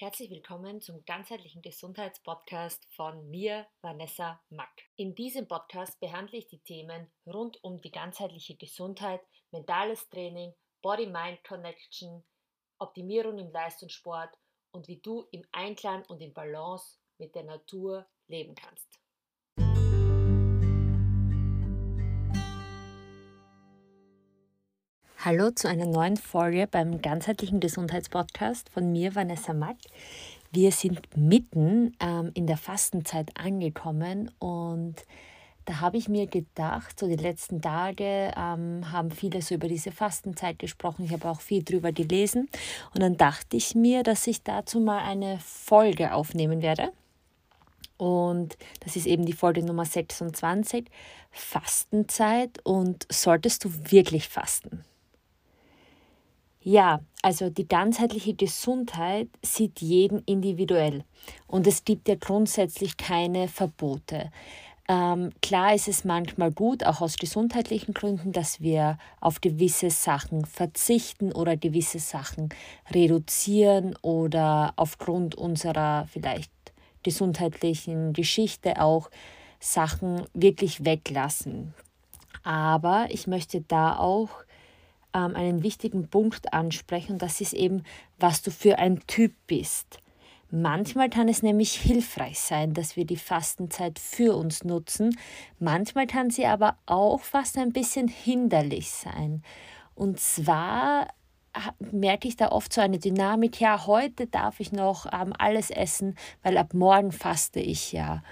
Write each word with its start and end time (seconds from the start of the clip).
Herzlich 0.00 0.30
willkommen 0.30 0.80
zum 0.80 1.04
ganzheitlichen 1.04 1.60
Gesundheitspodcast 1.60 2.86
von 2.96 3.28
mir, 3.28 3.66
Vanessa 3.82 4.40
Mack. 4.48 4.72
In 4.96 5.14
diesem 5.14 5.46
Podcast 5.46 6.00
behandle 6.00 6.38
ich 6.38 6.46
die 6.46 6.62
Themen 6.62 7.12
rund 7.26 7.62
um 7.62 7.82
die 7.82 7.90
ganzheitliche 7.90 8.56
Gesundheit, 8.56 9.20
mentales 9.50 10.08
Training, 10.08 10.54
Body-Mind-Connection, 10.80 12.24
Optimierung 12.78 13.38
im 13.40 13.52
Leistungssport 13.52 14.34
und 14.70 14.88
wie 14.88 15.02
du 15.02 15.28
im 15.32 15.44
Einklang 15.52 16.02
und 16.06 16.22
in 16.22 16.32
Balance 16.32 16.96
mit 17.18 17.34
der 17.34 17.44
Natur 17.44 18.08
leben 18.26 18.54
kannst. 18.54 18.99
Hallo 25.22 25.50
zu 25.50 25.68
einer 25.68 25.84
neuen 25.84 26.16
Folge 26.16 26.66
beim 26.66 27.02
ganzheitlichen 27.02 27.60
Gesundheitspodcast 27.60 28.70
von 28.70 28.90
mir, 28.90 29.14
Vanessa 29.14 29.52
Mack. 29.52 29.76
Wir 30.50 30.72
sind 30.72 31.14
mitten 31.14 31.94
ähm, 32.00 32.30
in 32.32 32.46
der 32.46 32.56
Fastenzeit 32.56 33.28
angekommen 33.34 34.30
und 34.38 34.94
da 35.66 35.80
habe 35.80 35.98
ich 35.98 36.08
mir 36.08 36.26
gedacht, 36.26 36.98
so 36.98 37.06
die 37.06 37.16
letzten 37.16 37.60
Tage 37.60 38.32
ähm, 38.34 38.90
haben 38.90 39.10
viele 39.10 39.42
so 39.42 39.56
über 39.56 39.68
diese 39.68 39.92
Fastenzeit 39.92 40.58
gesprochen. 40.58 41.04
Ich 41.04 41.12
habe 41.12 41.28
auch 41.28 41.42
viel 41.42 41.62
drüber 41.62 41.92
gelesen 41.92 42.48
und 42.94 43.02
dann 43.02 43.18
dachte 43.18 43.58
ich 43.58 43.74
mir, 43.74 44.02
dass 44.02 44.26
ich 44.26 44.42
dazu 44.42 44.80
mal 44.80 45.00
eine 45.00 45.38
Folge 45.40 46.14
aufnehmen 46.14 46.62
werde. 46.62 46.92
Und 47.98 48.56
das 48.82 48.96
ist 48.96 49.04
eben 49.04 49.26
die 49.26 49.34
Folge 49.34 49.62
Nummer 49.62 49.84
26, 49.84 50.86
Fastenzeit 51.30 52.58
und 52.64 53.06
solltest 53.10 53.66
du 53.66 53.70
wirklich 53.90 54.26
fasten? 54.26 54.82
Ja, 56.62 57.00
also 57.22 57.48
die 57.48 57.66
ganzheitliche 57.66 58.34
Gesundheit 58.34 59.28
sieht 59.42 59.80
jeden 59.80 60.22
individuell 60.26 61.04
und 61.46 61.66
es 61.66 61.84
gibt 61.84 62.06
ja 62.08 62.16
grundsätzlich 62.16 62.98
keine 62.98 63.48
Verbote. 63.48 64.30
Ähm, 64.86 65.30
klar 65.40 65.74
ist 65.74 65.88
es 65.88 66.04
manchmal 66.04 66.50
gut, 66.50 66.84
auch 66.84 67.00
aus 67.00 67.16
gesundheitlichen 67.16 67.94
Gründen, 67.94 68.32
dass 68.32 68.60
wir 68.60 68.98
auf 69.20 69.40
gewisse 69.40 69.88
Sachen 69.88 70.44
verzichten 70.44 71.32
oder 71.32 71.56
gewisse 71.56 71.98
Sachen 71.98 72.50
reduzieren 72.90 73.96
oder 74.02 74.74
aufgrund 74.76 75.36
unserer 75.36 76.08
vielleicht 76.12 76.52
gesundheitlichen 77.02 78.12
Geschichte 78.12 78.82
auch 78.82 79.10
Sachen 79.60 80.26
wirklich 80.34 80.84
weglassen. 80.84 81.72
Aber 82.42 83.06
ich 83.10 83.26
möchte 83.26 83.62
da 83.62 83.96
auch 83.96 84.30
ähm, 85.14 85.36
einen 85.36 85.62
wichtigen 85.62 86.08
Punkt 86.08 86.52
ansprechen 86.52 87.14
und 87.14 87.22
das 87.22 87.40
ist 87.40 87.52
eben, 87.52 87.82
was 88.18 88.42
du 88.42 88.50
für 88.50 88.78
ein 88.78 89.00
Typ 89.06 89.34
bist. 89.46 89.98
Manchmal 90.50 91.10
kann 91.10 91.28
es 91.28 91.42
nämlich 91.42 91.72
hilfreich 91.74 92.40
sein, 92.40 92.74
dass 92.74 92.96
wir 92.96 93.04
die 93.04 93.16
Fastenzeit 93.16 93.98
für 93.98 94.36
uns 94.36 94.64
nutzen. 94.64 95.16
Manchmal 95.58 96.06
kann 96.06 96.30
sie 96.30 96.46
aber 96.46 96.76
auch 96.86 97.20
fast 97.20 97.56
ein 97.56 97.72
bisschen 97.72 98.08
hinderlich 98.08 98.90
sein. 98.90 99.42
Und 99.94 100.18
zwar 100.18 101.08
merke 101.78 102.28
ich 102.28 102.36
da 102.36 102.48
oft 102.48 102.72
so 102.72 102.80
eine 102.80 102.98
Dynamik, 102.98 103.60
ja, 103.60 103.86
heute 103.86 104.26
darf 104.26 104.60
ich 104.60 104.72
noch 104.72 105.06
ähm, 105.12 105.32
alles 105.38 105.70
essen, 105.70 106.16
weil 106.42 106.56
ab 106.56 106.74
morgen 106.74 107.12
faste 107.12 107.60
ich 107.60 107.92
ja. 107.92 108.22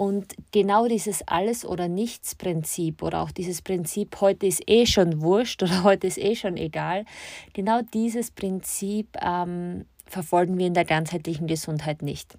Und 0.00 0.34
genau 0.50 0.88
dieses 0.88 1.28
Alles- 1.28 1.66
oder 1.66 1.86
Nichts-Prinzip 1.86 3.02
oder 3.02 3.20
auch 3.20 3.30
dieses 3.30 3.60
Prinzip, 3.60 4.22
heute 4.22 4.46
ist 4.46 4.62
eh 4.66 4.86
schon 4.86 5.20
wurscht 5.20 5.62
oder 5.62 5.82
heute 5.84 6.06
ist 6.06 6.16
eh 6.16 6.34
schon 6.34 6.56
egal, 6.56 7.04
genau 7.52 7.82
dieses 7.92 8.30
Prinzip 8.30 9.08
ähm, 9.20 9.84
verfolgen 10.06 10.56
wir 10.56 10.68
in 10.68 10.72
der 10.72 10.86
ganzheitlichen 10.86 11.46
Gesundheit 11.46 12.00
nicht. 12.00 12.38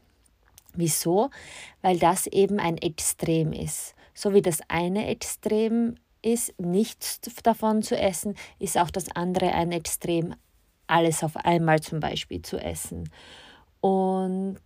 Wieso? 0.74 1.30
Weil 1.84 2.00
das 2.00 2.26
eben 2.26 2.60
ein 2.60 2.80
Extrem 2.80 3.54
ist. 3.54 3.94
So 4.16 4.34
wie 4.34 4.42
das 4.42 4.62
eine 4.68 5.06
Extrem 5.06 5.98
ist, 6.24 6.60
nichts 6.60 7.22
davon 7.44 7.84
zu 7.84 7.96
essen, 7.96 8.34
ist 8.58 8.76
auch 8.76 8.90
das 8.90 9.16
andere 9.16 9.52
ein 9.52 9.72
Extrem, 9.72 10.34
alles 10.88 11.24
auf 11.24 11.38
einmal 11.38 11.80
zum 11.80 12.00
Beispiel 12.00 12.42
zu 12.42 12.58
essen. 12.58 13.08
Und 13.82 14.58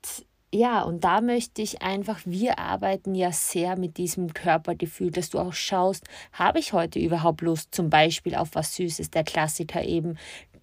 ja, 0.56 0.84
und 0.84 1.04
da 1.04 1.20
möchte 1.20 1.62
ich 1.62 1.82
einfach, 1.82 2.22
wir 2.24 2.60
arbeiten 2.60 3.14
ja 3.14 3.34
sehr 3.34 3.78
mit 3.78 3.98
diesem 3.98 4.34
Körpergefühl, 4.34 5.12
dass 5.12 5.30
du 5.30 5.40
auch 5.40 5.52
schaust, 5.52 6.06
habe 6.32 6.60
ich 6.60 6.72
heute 6.72 6.98
überhaupt 6.98 7.42
Lust 7.42 7.76
zum 7.76 7.90
Beispiel 7.90 8.36
auf 8.36 8.50
was 8.54 8.74
Süßes, 8.76 9.12
der 9.12 9.26
Klassiker 9.26 9.84
eben, 9.84 10.18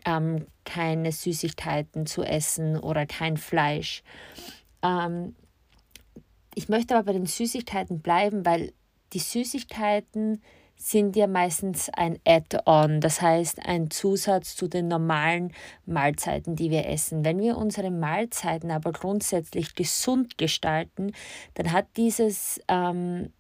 ähm, 0.07 0.47
keine 0.65 1.13
Süßigkeiten 1.13 2.07
zu 2.07 2.23
essen 2.23 2.79
oder 2.79 3.05
kein 3.05 3.37
Fleisch. 3.37 4.03
Ähm, 4.83 5.37
ich 6.55 6.71
möchte 6.71 6.97
aber 6.97 7.05
bei 7.05 7.13
den 7.13 7.27
Süßigkeiten 7.27 8.01
bleiben, 8.01 8.47
weil 8.47 8.73
die 9.13 9.19
Süßigkeiten 9.19 10.43
sind 10.83 11.17
ja 11.17 11.27
meistens 11.27 11.89
ein 11.91 12.19
Add-on, 12.27 13.01
das 13.01 13.23
heißt 13.23 13.65
ein 13.67 13.91
Zusatz 13.91 14.57
zu 14.57 14.69
den 14.69 14.89
normalen 14.89 15.53
Mahlzeiten, 15.87 16.57
die 16.57 16.71
wir 16.71 16.87
essen. 16.87 17.25
Wenn 17.25 17.39
wir 17.41 17.57
unsere 17.57 17.91
Mahlzeiten 17.91 18.71
aber 18.71 18.93
grundsätzlich 18.93 19.75
gesund 19.75 20.39
gestalten, 20.39 21.13
dann 21.55 21.73
hat 21.73 21.87
dieses 21.97 22.61
ähm, 22.69 23.33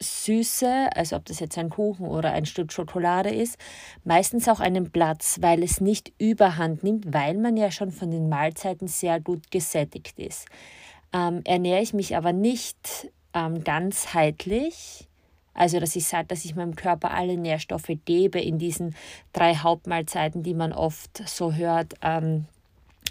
Süße, 0.00 0.90
also 0.94 1.16
ob 1.16 1.24
das 1.26 1.40
jetzt 1.40 1.56
ein 1.58 1.70
Kuchen 1.70 2.06
oder 2.06 2.32
ein 2.32 2.46
Stück 2.46 2.72
Schokolade 2.72 3.30
ist, 3.30 3.56
meistens 4.02 4.48
auch 4.48 4.60
einen 4.60 4.90
Platz, 4.90 5.38
weil 5.40 5.62
es 5.62 5.80
nicht 5.80 6.12
überhand 6.18 6.82
nimmt, 6.82 7.12
weil 7.14 7.36
man 7.38 7.56
ja 7.56 7.70
schon 7.70 7.92
von 7.92 8.10
den 8.10 8.28
Mahlzeiten 8.28 8.88
sehr 8.88 9.20
gut 9.20 9.50
gesättigt 9.50 10.18
ist. 10.18 10.46
Ähm, 11.12 11.40
ernähre 11.44 11.82
ich 11.82 11.94
mich 11.94 12.16
aber 12.16 12.32
nicht 12.32 13.12
ähm, 13.32 13.62
ganzheitlich, 13.62 15.08
also, 15.54 15.80
dass 15.80 15.96
ich 15.96 16.06
sage, 16.06 16.26
dass 16.26 16.44
ich 16.44 16.56
meinem 16.56 16.76
Körper 16.76 17.12
alle 17.12 17.36
Nährstoffe 17.36 17.90
gebe 18.04 18.40
in 18.40 18.58
diesen 18.58 18.94
drei 19.32 19.54
Hauptmahlzeiten, 19.54 20.42
die 20.42 20.54
man 20.54 20.72
oft 20.72 21.22
so 21.26 21.54
hört, 21.54 21.94
ähm, 22.02 22.46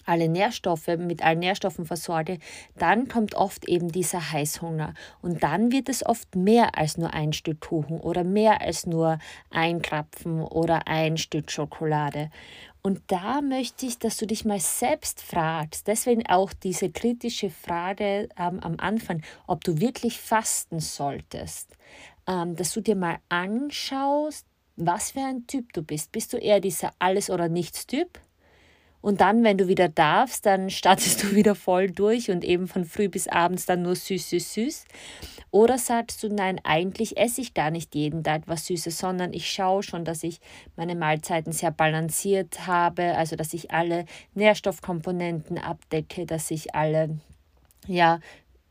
alle 0.05 0.27
Nährstoffe 0.27 0.87
mit 0.97 1.23
allen 1.23 1.39
Nährstoffen 1.39 1.85
versorge, 1.85 2.39
dann 2.77 3.07
kommt 3.07 3.35
oft 3.35 3.67
eben 3.67 3.91
dieser 3.91 4.31
Heißhunger. 4.31 4.93
Und 5.21 5.43
dann 5.43 5.71
wird 5.71 5.87
es 5.87 6.05
oft 6.05 6.35
mehr 6.35 6.77
als 6.77 6.97
nur 6.97 7.13
ein 7.13 7.33
Stück 7.33 7.61
Kuchen 7.61 7.99
oder 7.99 8.23
mehr 8.23 8.61
als 8.61 8.85
nur 8.85 9.19
ein 9.49 9.81
Krapfen 9.81 10.41
oder 10.41 10.87
ein 10.87 11.17
Stück 11.17 11.51
Schokolade. 11.51 12.29
Und 12.81 12.99
da 13.07 13.39
möchte 13.41 13.85
ich, 13.85 13.97
dass 13.97 14.17
du 14.17 14.27
dich 14.27 14.43
mal 14.43 14.59
selbst 14.59 15.21
fragst, 15.21 15.87
deswegen 15.87 16.27
auch 16.27 16.51
diese 16.51 16.89
kritische 16.89 17.49
Frage 17.49 18.27
ähm, 18.37 18.59
am 18.59 18.75
Anfang, 18.77 19.21
ob 19.47 19.63
du 19.63 19.79
wirklich 19.79 20.19
fasten 20.19 20.81
solltest 20.81 21.77
ähm, 22.27 22.55
dass 22.55 22.73
du 22.73 22.81
dir 22.81 22.95
mal 22.95 23.17
anschaust, 23.29 24.45
was 24.75 25.11
für 25.11 25.21
ein 25.21 25.45
Typ 25.47 25.73
du 25.73 25.83
bist. 25.83 26.11
Bist 26.11 26.33
du 26.33 26.37
eher 26.37 26.59
dieser 26.59 26.91
Alles- 26.99 27.29
oder 27.29 27.49
Nichts-Typ? 27.49 28.19
Und 29.01 29.19
dann, 29.19 29.43
wenn 29.43 29.57
du 29.57 29.67
wieder 29.67 29.89
darfst, 29.89 30.45
dann 30.45 30.69
startest 30.69 31.23
du 31.23 31.35
wieder 31.35 31.55
voll 31.55 31.91
durch 31.91 32.31
und 32.31 32.43
eben 32.43 32.67
von 32.67 32.85
früh 32.85 33.09
bis 33.09 33.27
abends 33.27 33.65
dann 33.65 33.81
nur 33.81 33.95
süß, 33.95 34.29
süß, 34.29 34.53
süß. 34.53 34.85
Oder 35.51 35.77
sagst 35.77 36.23
du, 36.23 36.29
nein, 36.33 36.59
eigentlich 36.63 37.17
esse 37.17 37.41
ich 37.41 37.53
gar 37.53 37.69
nicht 37.69 37.93
jeden 37.93 38.23
Tag 38.23 38.43
was 38.47 38.65
Süßes, 38.65 38.97
sondern 38.97 39.33
ich 39.33 39.51
schaue 39.51 39.83
schon, 39.83 40.05
dass 40.05 40.23
ich 40.23 40.39
meine 40.77 40.95
Mahlzeiten 40.95 41.51
sehr 41.51 41.71
balanciert 41.71 42.65
habe, 42.65 43.15
also 43.17 43.35
dass 43.35 43.53
ich 43.53 43.71
alle 43.71 44.05
Nährstoffkomponenten 44.33 45.57
abdecke, 45.57 46.25
dass 46.25 46.49
ich 46.49 46.73
alle 46.73 47.19
ja, 47.87 48.19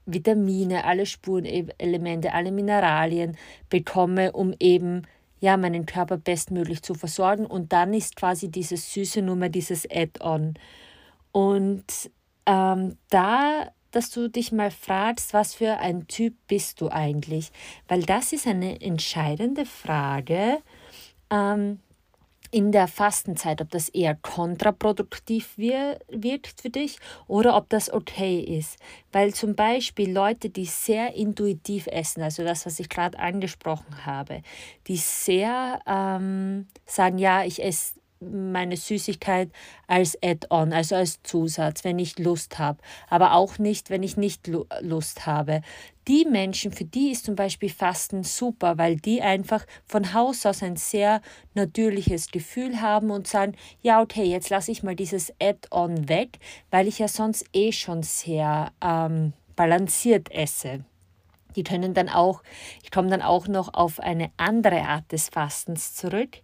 Vitamine, 0.06 0.84
alle 0.84 1.06
Spurenelemente, 1.06 2.32
alle 2.32 2.50
Mineralien 2.52 3.36
bekomme, 3.68 4.32
um 4.32 4.54
eben 4.58 5.02
ja, 5.40 5.56
meinen 5.56 5.86
Körper 5.86 6.18
bestmöglich 6.18 6.82
zu 6.82 6.94
versorgen. 6.94 7.46
Und 7.46 7.72
dann 7.72 7.92
ist 7.94 8.16
quasi 8.16 8.48
dieses 8.48 8.92
süße 8.92 9.22
Nummer, 9.22 9.48
dieses 9.48 9.90
Add-on. 9.90 10.54
Und 11.32 12.10
ähm, 12.46 12.96
da, 13.10 13.68
dass 13.90 14.10
du 14.10 14.28
dich 14.28 14.52
mal 14.52 14.70
fragst, 14.70 15.34
was 15.34 15.54
für 15.54 15.78
ein 15.78 16.06
Typ 16.06 16.34
bist 16.46 16.80
du 16.80 16.90
eigentlich? 16.90 17.50
Weil 17.88 18.02
das 18.02 18.32
ist 18.32 18.46
eine 18.46 18.80
entscheidende 18.80 19.66
Frage. 19.66 20.58
Ähm, 21.30 21.80
in 22.52 22.70
der 22.70 22.86
Fastenzeit, 22.86 23.60
ob 23.62 23.70
das 23.70 23.88
eher 23.88 24.14
kontraproduktiv 24.14 25.56
wirkt 25.56 26.60
für 26.60 26.70
dich 26.70 26.98
oder 27.26 27.56
ob 27.56 27.70
das 27.70 27.90
okay 27.90 28.40
ist. 28.40 28.78
Weil 29.10 29.32
zum 29.32 29.56
Beispiel 29.56 30.12
Leute, 30.12 30.50
die 30.50 30.66
sehr 30.66 31.14
intuitiv 31.14 31.86
essen, 31.86 32.22
also 32.22 32.44
das, 32.44 32.66
was 32.66 32.78
ich 32.78 32.90
gerade 32.90 33.18
angesprochen 33.18 34.04
habe, 34.04 34.42
die 34.86 34.98
sehr 34.98 35.80
ähm, 35.86 36.68
sagen, 36.84 37.16
ja, 37.18 37.42
ich 37.42 37.64
esse 37.64 37.94
meine 38.30 38.76
Süßigkeit 38.76 39.50
als 39.86 40.16
Add-on, 40.22 40.72
also 40.72 40.94
als 40.94 41.22
Zusatz, 41.22 41.84
wenn 41.84 41.98
ich 41.98 42.18
Lust 42.18 42.58
habe, 42.58 42.78
aber 43.08 43.34
auch 43.34 43.58
nicht, 43.58 43.90
wenn 43.90 44.02
ich 44.02 44.16
nicht 44.16 44.50
Lust 44.80 45.26
habe. 45.26 45.62
Die 46.08 46.24
Menschen, 46.24 46.72
für 46.72 46.84
die 46.84 47.10
ist 47.10 47.26
zum 47.26 47.36
Beispiel 47.36 47.70
Fasten 47.70 48.24
super, 48.24 48.76
weil 48.78 48.96
die 48.96 49.22
einfach 49.22 49.64
von 49.84 50.14
Haus 50.14 50.44
aus 50.46 50.62
ein 50.62 50.76
sehr 50.76 51.20
natürliches 51.54 52.28
Gefühl 52.28 52.80
haben 52.80 53.10
und 53.10 53.28
sagen, 53.28 53.54
ja, 53.82 54.00
okay, 54.00 54.24
jetzt 54.24 54.50
lasse 54.50 54.72
ich 54.72 54.82
mal 54.82 54.96
dieses 54.96 55.32
Add-on 55.40 56.08
weg, 56.08 56.38
weil 56.70 56.88
ich 56.88 56.98
ja 56.98 57.08
sonst 57.08 57.44
eh 57.52 57.70
schon 57.70 58.02
sehr 58.02 58.72
ähm, 58.82 59.32
balanciert 59.54 60.30
esse. 60.32 60.84
Die 61.56 61.64
können 61.64 61.94
dann 61.94 62.08
auch, 62.08 62.42
ich 62.82 62.90
komme 62.90 63.08
dann 63.08 63.22
auch 63.22 63.46
noch 63.46 63.74
auf 63.74 64.00
eine 64.00 64.30
andere 64.36 64.82
Art 64.82 65.12
des 65.12 65.28
Fastens 65.28 65.94
zurück, 65.94 66.38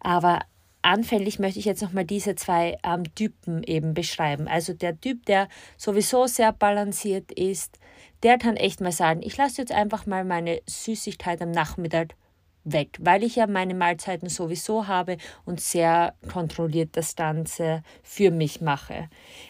aber 0.00 0.40
anfänglich 0.86 1.40
möchte 1.40 1.58
ich 1.58 1.64
jetzt 1.64 1.82
nochmal 1.82 2.04
diese 2.04 2.36
zwei 2.36 2.78
ähm, 2.84 3.02
Typen 3.14 3.64
eben 3.64 3.92
beschreiben. 3.92 4.46
Also 4.46 4.72
der 4.72 4.98
Typ, 5.00 5.26
der 5.26 5.48
sowieso 5.76 6.26
sehr 6.26 6.52
balanciert 6.52 7.32
ist, 7.32 7.78
der 8.22 8.38
kann 8.38 8.56
echt 8.56 8.80
mal 8.80 8.92
sagen, 8.92 9.20
ich 9.22 9.36
lasse 9.36 9.62
jetzt 9.62 9.72
einfach 9.72 10.06
mal 10.06 10.24
meine 10.24 10.62
Süßigkeit 10.66 11.42
am 11.42 11.50
Nachmittag 11.50 12.14
weg, 12.62 12.98
weil 13.00 13.24
ich 13.24 13.36
ja 13.36 13.46
meine 13.48 13.74
Mahlzeiten 13.74 14.28
sowieso 14.28 14.86
habe 14.86 15.16
und 15.44 15.60
sehr 15.60 16.14
kontrolliert 16.32 16.90
das 16.92 17.16
Ganze 17.16 17.82
für 18.02 18.30
mich 18.30 18.60
mache. 18.60 19.08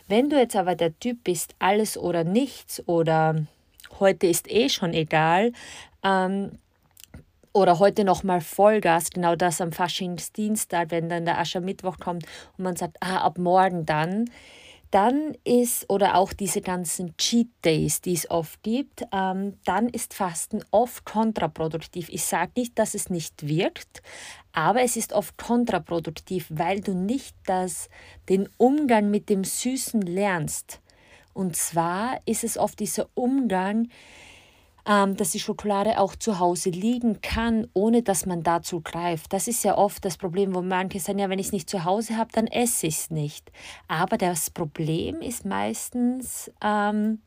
Wenn 0.09 0.31
du 0.31 0.39
jetzt 0.39 0.57
aber 0.57 0.75
der 0.75 0.99
Typ 0.99 1.25
bist, 1.25 1.55
alles 1.59 1.99
oder 1.99 2.25
nichts 2.25 2.83
oder 2.89 3.47
heute 4.01 4.27
ist 4.27 4.51
eh 4.51 4.69
schon 4.71 4.95
egal, 4.95 5.53
ähm, 6.03 6.59
oder 7.57 7.79
heute 7.79 8.05
nochmal 8.05 8.43
Vollgas, 8.43 9.09
genau 9.11 9.35
das 9.35 9.63
am 9.63 9.73
Faschingsdienstag, 9.73 10.91
wenn 10.91 11.09
dann 11.09 11.25
der 11.25 11.39
Aschermittwoch 11.39 11.99
kommt 11.99 12.25
und 12.59 12.65
man 12.65 12.77
sagt, 12.77 12.99
ah, 13.01 13.19
ab 13.19 13.39
morgen 13.39 13.87
dann, 13.87 14.31
dann 14.91 15.35
ist, 15.43 15.89
oder 15.89 16.17
auch 16.17 16.35
diese 16.35 16.61
ganzen 16.61 17.17
Cheat 17.17 17.49
Days, 17.65 18.03
die 18.03 18.13
es 18.13 18.31
oft 18.31 18.63
gibt, 18.63 19.05
ähm, 19.11 19.55
dann 19.65 19.89
ist 19.89 20.13
Fasten 20.13 20.63
oft 20.71 21.07
kontraproduktiv. 21.07 22.11
Ich 22.11 22.27
sage 22.27 22.53
nicht, 22.57 22.79
dass 22.79 22.95
es 22.95 23.09
nicht 23.09 23.49
wirkt, 23.49 24.03
aber 24.53 24.83
es 24.83 24.97
ist 24.97 25.15
oft 25.15 25.39
kontraproduktiv, 25.39 26.47
weil 26.51 26.83
du 26.83 26.93
nicht 26.93 27.35
das, 27.47 27.89
den 28.29 28.51
Umgang 28.59 29.11
mit 29.11 29.31
dem 29.31 29.45
Süßen 29.45 30.03
lernst. 30.03 30.81
Und 31.33 31.57
zwar 31.57 32.21
ist 32.27 32.45
es 32.45 32.59
oft 32.59 32.79
dieser 32.81 33.09
Umgang, 33.15 33.89
ähm, 34.87 35.17
dass 35.17 35.31
die 35.31 35.41
Schokolade 35.41 35.99
auch 35.99 36.15
zu 36.15 36.39
Hause 36.39 36.71
liegen 36.71 37.21
kann, 37.21 37.67
ohne 37.75 38.03
dass 38.03 38.25
man 38.25 38.43
dazu 38.43 38.81
greift. 38.81 39.33
Das 39.33 39.49
ist 39.49 39.65
ja 39.65 39.77
oft 39.77 40.05
das 40.05 40.17
Problem, 40.17 40.55
wo 40.55 40.63
manche 40.63 41.01
sagen, 41.01 41.19
ja, 41.19 41.29
wenn 41.29 41.39
ich 41.39 41.47
es 41.47 41.53
nicht 41.53 41.69
zu 41.69 41.85
Hause 41.85 42.17
habe, 42.17 42.31
dann 42.33 42.47
esse 42.47 42.87
ich 42.87 42.97
es 42.97 43.11
nicht. 43.11 43.51
Aber 43.89 44.17
das 44.17 44.51
Problem 44.51 45.21
ist 45.21 45.45
meistens 45.45 46.51
ähm, 46.63 47.21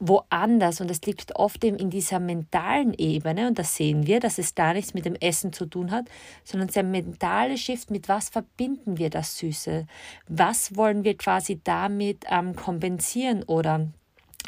woanders 0.00 0.80
und 0.80 0.90
es 0.90 1.00
liegt 1.02 1.36
oft 1.36 1.62
eben 1.64 1.76
in 1.76 1.90
dieser 1.90 2.18
mentalen 2.18 2.92
Ebene 2.94 3.48
und 3.48 3.58
das 3.58 3.76
sehen 3.76 4.06
wir, 4.06 4.20
dass 4.20 4.38
es 4.38 4.54
gar 4.54 4.74
nichts 4.74 4.94
mit 4.94 5.04
dem 5.04 5.14
Essen 5.14 5.52
zu 5.52 5.66
tun 5.66 5.90
hat, 5.90 6.06
sondern 6.42 6.68
der 6.68 6.82
mentale 6.82 7.56
Shift, 7.56 7.90
mit 7.90 8.08
was 8.08 8.28
verbinden 8.28 8.98
wir 8.98 9.10
das 9.10 9.38
Süße? 9.38 9.86
Was 10.28 10.76
wollen 10.76 11.04
wir 11.04 11.16
quasi 11.16 11.60
damit 11.62 12.24
ähm, 12.28 12.56
kompensieren 12.56 13.44
oder 13.44 13.88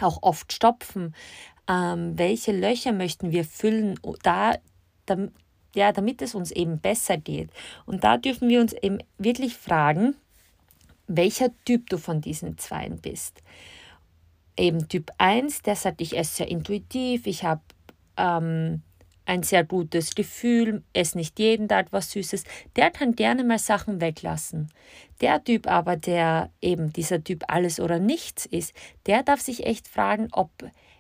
auch 0.01 0.19
oft 0.23 0.53
stopfen? 0.53 1.15
Ähm, 1.69 2.19
welche 2.19 2.53
Löcher 2.53 2.93
möchten 2.93 3.33
wir 3.33 3.45
füllen, 3.45 3.99
da, 4.23 4.57
da, 5.07 5.29
ja, 5.75 5.93
damit 5.93 6.23
es 6.23 6.35
uns 6.35 6.51
eben 6.51 6.79
besser 6.79 7.17
geht. 7.17 7.51
Und 7.85 8.05
da 8.05 8.17
dürfen 8.17 8.49
wir 8.49 8.61
uns 8.61 8.73
eben 8.73 8.99
wirklich 9.19 9.55
fragen, 9.55 10.17
welcher 11.07 11.51
Typ 11.65 11.89
du 11.91 11.99
von 11.99 12.21
diesen 12.21 12.59
Zweien 12.59 12.99
bist. 12.99 13.43
Eben 14.57 14.89
Typ 14.89 15.11
1, 15.19 15.63
der 15.63 15.77
sagt, 15.77 16.01
ich 16.01 16.17
esse 16.17 16.37
sehr 16.37 16.49
intuitiv, 16.49 17.27
ich 17.27 17.45
habe 17.45 17.61
ähm, 18.17 18.83
ein 19.27 19.43
sehr 19.43 19.65
gutes 19.65 20.15
Gefühl, 20.15 20.83
esse 20.93 21.19
nicht 21.19 21.39
jeden 21.39 21.69
Tag 21.69 21.89
was 21.91 22.13
Süßes, 22.13 22.45
der 22.77 22.91
kann 22.91 23.15
gerne 23.15 23.45
mal 23.45 23.59
Sachen 23.59 24.01
weglassen. 24.01 24.71
Der 25.21 25.43
Typ 25.45 25.67
aber, 25.67 25.97
der 25.97 26.51
eben 26.63 26.93
dieser 26.93 27.23
Typ 27.23 27.45
alles 27.49 27.81
oder 27.81 27.99
nichts 27.99 28.47
ist, 28.47 28.73
der 29.07 29.23
darf 29.23 29.41
sich 29.41 29.67
echt 29.67 29.89
fragen, 29.89 30.29
ob 30.33 30.51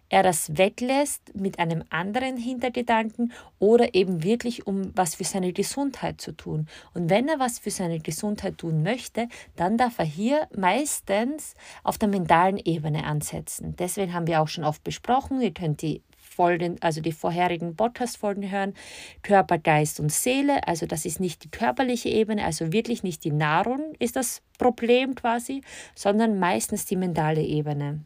er 0.08 0.23
das 0.23 0.56
weglässt 0.56 1.35
mit 1.35 1.58
einem 1.58 1.82
anderen 1.91 2.37
Hintergedanken 2.37 3.32
oder 3.58 3.94
eben 3.94 4.23
wirklich 4.23 4.67
um 4.67 4.93
was 4.94 5.14
für 5.17 5.25
seine 5.25 5.53
Gesundheit 5.53 6.20
zu 6.20 6.32
tun. 6.32 6.69
Und 6.94 7.11
wenn 7.11 7.29
er 7.29 7.38
was 7.38 7.58
für 7.58 7.70
seine 7.70 8.00
Gesundheit 8.00 8.58
tun 8.58 8.82
möchte, 8.82 9.29
dann 9.56 9.76
darf 9.79 9.99
er 9.99 10.05
hier 10.05 10.49
meistens 10.56 11.55
auf 11.82 11.99
der 11.99 12.08
mentalen 12.08 12.58
Ebene 12.58 13.05
ansetzen. 13.05 13.75
Deswegen 13.79 14.12
haben 14.12 14.26
wir 14.26 14.41
auch 14.41 14.49
schon 14.49 14.64
oft 14.64 14.85
besprochen, 14.85 15.41
ihr 15.41 15.53
könnt 15.53 15.82
die 15.82 16.03
Folgen, 16.37 16.76
also 16.82 17.00
die 17.00 17.12
vorherigen 17.12 17.76
Podcast-Folgen 17.76 18.50
hören, 18.50 18.75
Körper, 19.23 19.58
Geist 19.58 20.00
und 20.00 20.12
Seele. 20.12 20.69
Also 20.69 20.85
das 20.87 21.06
ist 21.06 21.19
nicht 21.19 21.44
die 21.44 21.50
körperliche 21.50 22.11
Ebene, 22.11 22.44
also 22.44 22.73
wirklich 22.73 23.03
nicht 23.03 23.25
die 23.25 23.32
Nahrung 23.32 23.94
ist 23.99 24.17
das 24.17 24.43
Problem 24.58 25.14
quasi, 25.14 25.62
sondern 25.94 26.38
meistens 26.38 26.85
die 26.85 26.97
mentale 26.97 27.43
Ebene. 27.43 28.00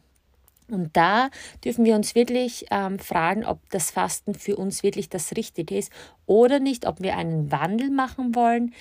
Und 0.69 0.95
da 0.95 1.29
dürfen 1.63 1.85
wir 1.85 1.95
uns 1.95 2.15
wirklich 2.15 2.65
ähm, 2.71 2.99
fragen, 2.99 3.45
ob 3.45 3.59
das 3.71 3.91
Fasten 3.91 4.33
für 4.33 4.55
uns 4.55 4.83
wirklich 4.83 5.09
das 5.09 5.35
Richtige 5.35 5.77
ist 5.77 5.91
oder 6.25 6.59
nicht, 6.59 6.87
ob 6.87 7.01
wir 7.01 7.17
einen 7.17 7.51
Wandel 7.51 7.89
machen 7.89 8.35
wollen 8.35 8.73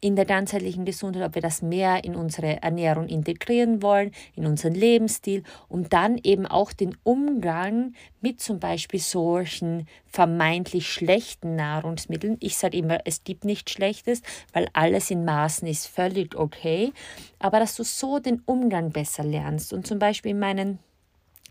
in 0.00 0.14
der 0.14 0.24
ganzheitlichen 0.24 0.84
Gesundheit, 0.84 1.26
ob 1.26 1.34
wir 1.34 1.42
das 1.42 1.62
mehr 1.62 2.04
in 2.04 2.14
unsere 2.14 2.62
Ernährung 2.62 3.08
integrieren 3.08 3.82
wollen, 3.82 4.12
in 4.34 4.46
unseren 4.46 4.74
Lebensstil, 4.74 5.42
um 5.68 5.88
dann 5.88 6.18
eben 6.22 6.46
auch 6.46 6.72
den 6.72 6.96
Umgang 7.02 7.94
mit 8.20 8.40
zum 8.40 8.60
Beispiel 8.60 9.00
solchen 9.00 9.88
vermeintlich 10.06 10.86
schlechten 10.86 11.56
Nahrungsmitteln. 11.56 12.36
Ich 12.40 12.56
sage 12.56 12.76
immer, 12.76 13.00
es 13.04 13.24
gibt 13.24 13.44
nichts 13.44 13.72
Schlechtes, 13.72 14.22
weil 14.52 14.68
alles 14.74 15.10
in 15.10 15.24
Maßen 15.24 15.66
ist 15.66 15.86
völlig 15.86 16.36
okay, 16.36 16.92
aber 17.38 17.58
dass 17.58 17.74
du 17.76 17.82
so 17.82 18.18
den 18.18 18.42
Umgang 18.44 18.90
besser 18.90 19.24
lernst 19.24 19.72
und 19.72 19.86
zum 19.86 19.98
Beispiel 19.98 20.32
in 20.32 20.38
meinen 20.38 20.78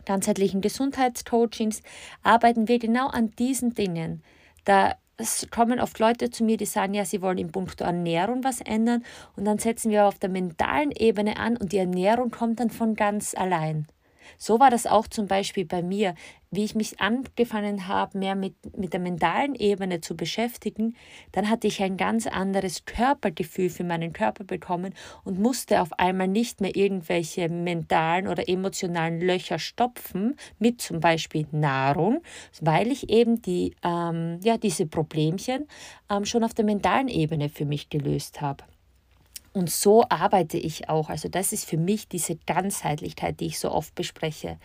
ganzheitlichen 0.05 0.61
Gesundheitscoachings 0.61 1.81
arbeiten 2.23 2.67
wir 2.67 2.79
genau 2.79 3.07
an 3.07 3.31
diesen 3.37 3.73
Dingen. 3.73 4.23
Da 4.63 4.95
es 5.17 5.47
kommen 5.49 5.79
oft 5.79 5.97
Leute 5.99 6.29
zu 6.29 6.43
mir, 6.43 6.57
die 6.57 6.65
sagen, 6.65 6.93
ja, 6.93 7.05
sie 7.05 7.21
wollen 7.21 7.37
in 7.37 7.51
puncto 7.51 7.85
Ernährung 7.85 8.43
was 8.43 8.61
ändern 8.61 9.03
und 9.35 9.45
dann 9.45 9.59
setzen 9.59 9.91
wir 9.91 10.05
auf 10.05 10.19
der 10.19 10.29
mentalen 10.29 10.91
Ebene 10.91 11.37
an 11.37 11.55
und 11.57 11.71
die 11.71 11.77
Ernährung 11.77 12.31
kommt 12.31 12.59
dann 12.59 12.69
von 12.69 12.95
ganz 12.95 13.33
allein. 13.33 13.87
So 14.37 14.59
war 14.59 14.69
das 14.69 14.85
auch 14.87 15.07
zum 15.07 15.27
Beispiel 15.27 15.65
bei 15.65 15.81
mir, 15.81 16.15
wie 16.51 16.63
ich 16.63 16.75
mich 16.75 16.99
angefangen 16.99 17.87
habe, 17.87 18.17
mehr 18.17 18.35
mit, 18.35 18.55
mit 18.77 18.93
der 18.93 18.99
mentalen 18.99 19.55
Ebene 19.55 20.01
zu 20.01 20.15
beschäftigen, 20.15 20.95
dann 21.31 21.49
hatte 21.49 21.67
ich 21.67 21.81
ein 21.81 21.97
ganz 21.97 22.27
anderes 22.27 22.85
Körpergefühl 22.85 23.69
für 23.69 23.83
meinen 23.83 24.13
Körper 24.13 24.43
bekommen 24.43 24.93
und 25.23 25.39
musste 25.39 25.81
auf 25.81 25.99
einmal 25.99 26.27
nicht 26.27 26.61
mehr 26.61 26.75
irgendwelche 26.75 27.49
mentalen 27.49 28.27
oder 28.27 28.47
emotionalen 28.47 29.19
Löcher 29.19 29.59
stopfen, 29.59 30.35
mit 30.59 30.81
zum 30.81 30.99
Beispiel 30.99 31.45
Nahrung, 31.51 32.21
weil 32.61 32.91
ich 32.91 33.09
eben 33.09 33.41
die, 33.41 33.75
ähm, 33.83 34.39
ja, 34.43 34.57
diese 34.57 34.85
Problemchen 34.85 35.67
ähm, 36.09 36.25
schon 36.25 36.43
auf 36.43 36.53
der 36.53 36.65
mentalen 36.65 37.07
Ebene 37.07 37.49
für 37.49 37.65
mich 37.65 37.89
gelöst 37.89 38.41
habe. 38.41 38.63
Und 39.55 39.71
so 39.71 40.03
arbeite 40.09 40.57
ich 40.57 40.89
auch. 40.89 41.09
Also 41.09 41.29
das 41.29 41.53
ist 41.53 41.63
für 41.63 41.77
mich 41.77 42.09
diese 42.09 42.35
Ganzheitlichkeit, 42.35 43.39
die 43.39 43.45
ich 43.45 43.57
so 43.57 43.71
oft 43.71 43.95
bespreche. 43.95 44.59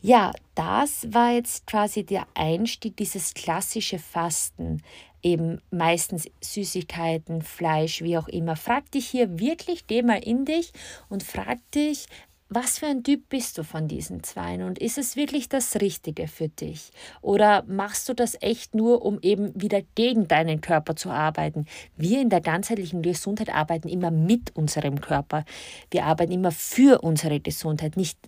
Ja, 0.00 0.32
das 0.54 1.12
war 1.12 1.32
jetzt 1.32 1.66
quasi 1.66 2.04
der 2.04 2.26
Einstieg, 2.32 2.96
dieses 2.96 3.34
klassische 3.34 3.98
Fasten. 3.98 4.82
Eben 5.22 5.60
meistens 5.70 6.30
Süßigkeiten, 6.40 7.42
Fleisch, 7.42 8.00
wie 8.00 8.16
auch 8.16 8.28
immer. 8.28 8.56
Frag 8.56 8.90
dich 8.92 9.08
hier 9.08 9.38
wirklich, 9.38 9.86
geh 9.86 10.02
mal 10.02 10.24
in 10.24 10.46
dich 10.46 10.72
und 11.10 11.22
frag 11.22 11.58
dich, 11.72 12.06
was 12.50 12.78
für 12.78 12.86
ein 12.86 13.02
Typ 13.02 13.28
bist 13.28 13.58
du 13.58 13.62
von 13.62 13.88
diesen 13.88 14.22
Zweien 14.22 14.62
und 14.62 14.78
ist 14.78 14.96
es 14.96 15.16
wirklich 15.16 15.48
das 15.48 15.76
Richtige 15.76 16.28
für 16.28 16.48
dich? 16.48 16.90
Oder 17.20 17.62
machst 17.66 18.08
du 18.08 18.14
das 18.14 18.36
echt 18.40 18.74
nur, 18.74 19.04
um 19.04 19.18
eben 19.20 19.52
wieder 19.60 19.82
gegen 19.94 20.28
deinen 20.28 20.62
Körper 20.62 20.96
zu 20.96 21.10
arbeiten? 21.10 21.66
Wir 21.96 22.22
in 22.22 22.30
der 22.30 22.40
ganzheitlichen 22.40 23.02
Gesundheit 23.02 23.50
arbeiten 23.50 23.88
immer 23.88 24.10
mit 24.10 24.56
unserem 24.56 25.00
Körper. 25.00 25.44
Wir 25.90 26.06
arbeiten 26.06 26.32
immer 26.32 26.50
für 26.50 27.02
unsere 27.02 27.38
Gesundheit, 27.38 27.96
nicht 27.96 28.18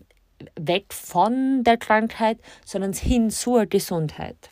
weg 0.58 0.92
von 0.92 1.64
der 1.64 1.78
Krankheit, 1.78 2.38
sondern 2.64 2.92
hin 2.92 3.30
zur 3.30 3.66
Gesundheit. 3.66 4.50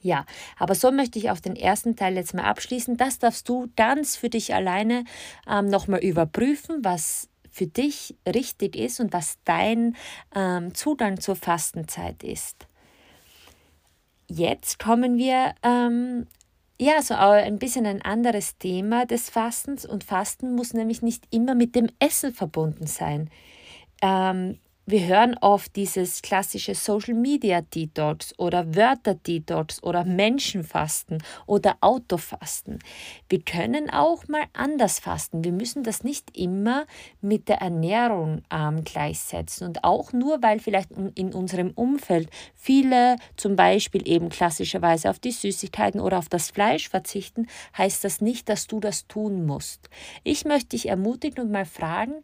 Ja, 0.00 0.26
aber 0.58 0.74
so 0.74 0.90
möchte 0.90 1.18
ich 1.18 1.30
auch 1.30 1.38
den 1.38 1.56
ersten 1.56 1.94
Teil 1.94 2.16
jetzt 2.16 2.34
mal 2.34 2.44
abschließen. 2.44 2.96
Das 2.96 3.18
darfst 3.18 3.48
du 3.48 3.70
ganz 3.76 4.16
für 4.16 4.28
dich 4.30 4.52
alleine 4.52 5.04
ähm, 5.48 5.66
nochmal 5.66 6.00
überprüfen, 6.00 6.78
was 6.82 7.28
für 7.52 7.66
dich 7.66 8.16
richtig 8.26 8.74
ist 8.76 8.98
und 8.98 9.12
was 9.12 9.38
dein 9.44 9.96
ähm, 10.34 10.74
Zugang 10.74 11.20
zur 11.20 11.36
Fastenzeit 11.36 12.22
ist. 12.22 12.66
Jetzt 14.28 14.78
kommen 14.78 15.18
wir 15.18 15.54
ähm, 15.62 16.26
ja, 16.80 17.00
so 17.02 17.14
ein 17.14 17.58
bisschen 17.58 17.86
ein 17.86 18.02
anderes 18.02 18.58
Thema 18.58 19.06
des 19.06 19.30
Fastens 19.30 19.86
und 19.86 20.02
Fasten 20.02 20.56
muss 20.56 20.72
nämlich 20.72 21.02
nicht 21.02 21.26
immer 21.30 21.54
mit 21.54 21.76
dem 21.76 21.88
Essen 22.00 22.34
verbunden 22.34 22.86
sein. 22.86 23.30
Ähm, 24.00 24.58
wir 24.92 25.06
hören 25.06 25.38
oft 25.40 25.74
dieses 25.74 26.20
klassische 26.20 26.74
Social 26.74 27.14
Media 27.14 27.62
Detox 27.62 28.38
oder 28.38 28.76
Wörter 28.76 29.14
Detox 29.14 29.82
oder 29.82 30.04
Menschenfasten 30.04 31.22
oder 31.46 31.78
Autofasten. 31.80 32.78
Wir 33.26 33.40
können 33.40 33.88
auch 33.88 34.28
mal 34.28 34.44
anders 34.52 34.98
fasten. 34.98 35.44
Wir 35.44 35.52
müssen 35.52 35.82
das 35.82 36.04
nicht 36.04 36.36
immer 36.36 36.84
mit 37.22 37.48
der 37.48 37.62
Ernährung 37.62 38.42
ähm, 38.52 38.84
gleichsetzen. 38.84 39.66
Und 39.66 39.82
auch 39.82 40.12
nur, 40.12 40.42
weil 40.42 40.58
vielleicht 40.58 40.90
in 41.14 41.32
unserem 41.32 41.70
Umfeld 41.70 42.28
viele 42.54 43.16
zum 43.38 43.56
Beispiel 43.56 44.06
eben 44.06 44.28
klassischerweise 44.28 45.08
auf 45.08 45.18
die 45.18 45.32
Süßigkeiten 45.32 46.02
oder 46.02 46.18
auf 46.18 46.28
das 46.28 46.50
Fleisch 46.50 46.90
verzichten, 46.90 47.46
heißt 47.78 48.04
das 48.04 48.20
nicht, 48.20 48.46
dass 48.50 48.66
du 48.66 48.78
das 48.78 49.06
tun 49.06 49.46
musst. 49.46 49.88
Ich 50.22 50.44
möchte 50.44 50.76
dich 50.76 50.90
ermutigen 50.90 51.42
und 51.42 51.50
mal 51.50 51.64
fragen, 51.64 52.22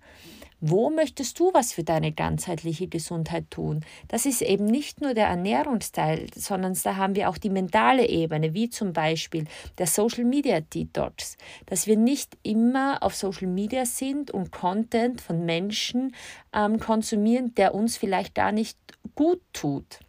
wo 0.60 0.90
möchtest 0.90 1.38
du 1.38 1.52
was 1.54 1.72
für 1.72 1.84
deine 1.84 2.12
ganzheitliche 2.12 2.88
Gesundheit 2.88 3.50
tun? 3.50 3.84
Das 4.08 4.26
ist 4.26 4.42
eben 4.42 4.64
nicht 4.64 5.00
nur 5.00 5.14
der 5.14 5.28
Ernährungsteil, 5.28 6.26
sondern 6.34 6.76
da 6.82 6.96
haben 6.96 7.14
wir 7.14 7.28
auch 7.28 7.38
die 7.38 7.50
mentale 7.50 8.08
Ebene, 8.08 8.54
wie 8.54 8.68
zum 8.68 8.92
Beispiel 8.92 9.46
der 9.78 9.86
Social 9.86 10.24
Media 10.24 10.60
Detox, 10.60 11.36
dass 11.66 11.86
wir 11.86 11.96
nicht 11.96 12.36
immer 12.42 13.02
auf 13.02 13.14
Social 13.14 13.48
Media 13.48 13.86
sind 13.86 14.30
und 14.30 14.50
Content 14.50 15.20
von 15.20 15.44
Menschen 15.44 16.14
ähm, 16.52 16.80
konsumieren, 16.80 17.54
der 17.54 17.74
uns 17.74 17.96
vielleicht 17.96 18.34
gar 18.34 18.50
nicht 18.50 18.76
gut 19.14 19.40
tut. 19.52 20.00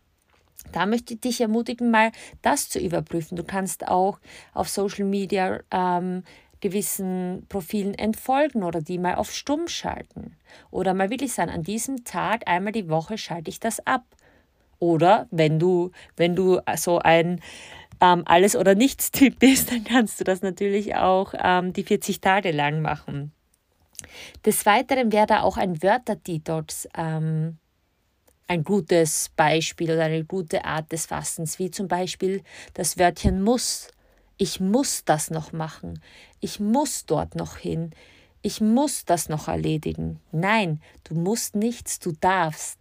Da 0.71 0.85
möchte 0.85 1.13
ich 1.13 1.21
dich 1.21 1.41
ermutigen, 1.41 1.91
mal 1.91 2.11
das 2.41 2.69
zu 2.69 2.79
überprüfen. 2.79 3.35
Du 3.35 3.43
kannst 3.43 3.87
auch 3.87 4.19
auf 4.53 4.69
Social 4.69 5.05
Media 5.05 5.61
ähm, 5.71 6.23
gewissen 6.61 7.45
Profilen 7.49 7.93
entfolgen 7.93 8.63
oder 8.63 8.81
die 8.81 8.97
mal 8.97 9.15
auf 9.15 9.31
Stumm 9.31 9.67
schalten. 9.67 10.35
Oder 10.71 10.93
mal 10.93 11.09
wirklich 11.09 11.33
sagen, 11.33 11.51
an 11.51 11.63
diesem 11.63 12.03
Tag 12.03 12.47
einmal 12.47 12.73
die 12.73 12.89
Woche 12.89 13.17
schalte 13.17 13.49
ich 13.49 13.59
das 13.59 13.85
ab. 13.85 14.03
Oder 14.79 15.27
wenn 15.31 15.59
du, 15.59 15.91
wenn 16.15 16.35
du 16.35 16.59
so 16.75 16.99
ein 16.99 17.41
ähm, 18.01 18.23
Alles- 18.25 18.55
oder 18.55 18.75
Nichts-Typ 18.75 19.39
bist, 19.39 19.71
dann 19.71 19.83
kannst 19.83 20.19
du 20.19 20.23
das 20.23 20.41
natürlich 20.41 20.95
auch 20.95 21.33
ähm, 21.37 21.73
die 21.73 21.83
40 21.83 22.21
Tage 22.21 22.51
lang 22.51 22.81
machen. 22.81 23.31
Des 24.45 24.65
Weiteren 24.65 25.11
wäre 25.11 25.27
da 25.27 25.41
auch 25.41 25.57
ein 25.57 25.83
Wörter-Detox 25.83 26.87
ähm, 26.95 27.57
ein 28.47 28.63
gutes 28.63 29.29
Beispiel 29.35 29.91
oder 29.91 30.05
eine 30.05 30.23
gute 30.23 30.65
Art 30.65 30.91
des 30.91 31.05
Fastens, 31.05 31.59
wie 31.59 31.69
zum 31.69 31.87
Beispiel 31.87 32.41
das 32.73 32.97
Wörtchen 32.97 33.43
muss 33.43 33.89
ich 34.39 34.59
muss 34.59 35.03
das 35.03 35.29
noch 35.29 35.51
machen, 35.51 36.01
ich 36.39 36.59
muss 36.59 37.05
dort 37.05 37.35
noch 37.35 37.57
hin, 37.57 37.91
ich 38.41 38.61
muss 38.61 39.03
das 39.03 39.27
noch 39.27 39.49
erledigen. 39.49 40.21
Nein, 40.31 40.81
du 41.03 41.13
musst 41.13 41.55
nichts, 41.55 41.99
du 41.99 42.13
darfst. 42.13 42.79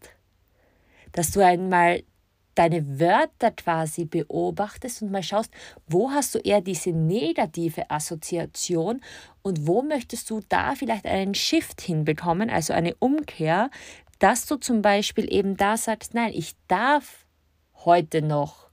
Dass 1.12 1.32
du 1.32 1.44
einmal 1.44 2.04
deine 2.54 3.00
Wörter 3.00 3.50
quasi 3.50 4.04
beobachtest 4.04 5.02
und 5.02 5.10
mal 5.10 5.22
schaust, 5.22 5.50
wo 5.88 6.12
hast 6.12 6.36
du 6.36 6.38
eher 6.38 6.60
diese 6.60 6.90
negative 6.90 7.90
Assoziation 7.90 9.00
und 9.42 9.66
wo 9.66 9.82
möchtest 9.82 10.30
du 10.30 10.40
da 10.48 10.76
vielleicht 10.76 11.06
einen 11.06 11.34
Shift 11.34 11.80
hinbekommen, 11.80 12.50
also 12.50 12.72
eine 12.72 12.94
Umkehr, 12.96 13.70
dass 14.20 14.46
du 14.46 14.56
zum 14.56 14.80
Beispiel 14.80 15.32
eben 15.32 15.56
da 15.56 15.76
sagst, 15.76 16.14
nein, 16.14 16.32
ich 16.34 16.54
darf 16.68 17.26
heute 17.84 18.22
noch 18.22 18.67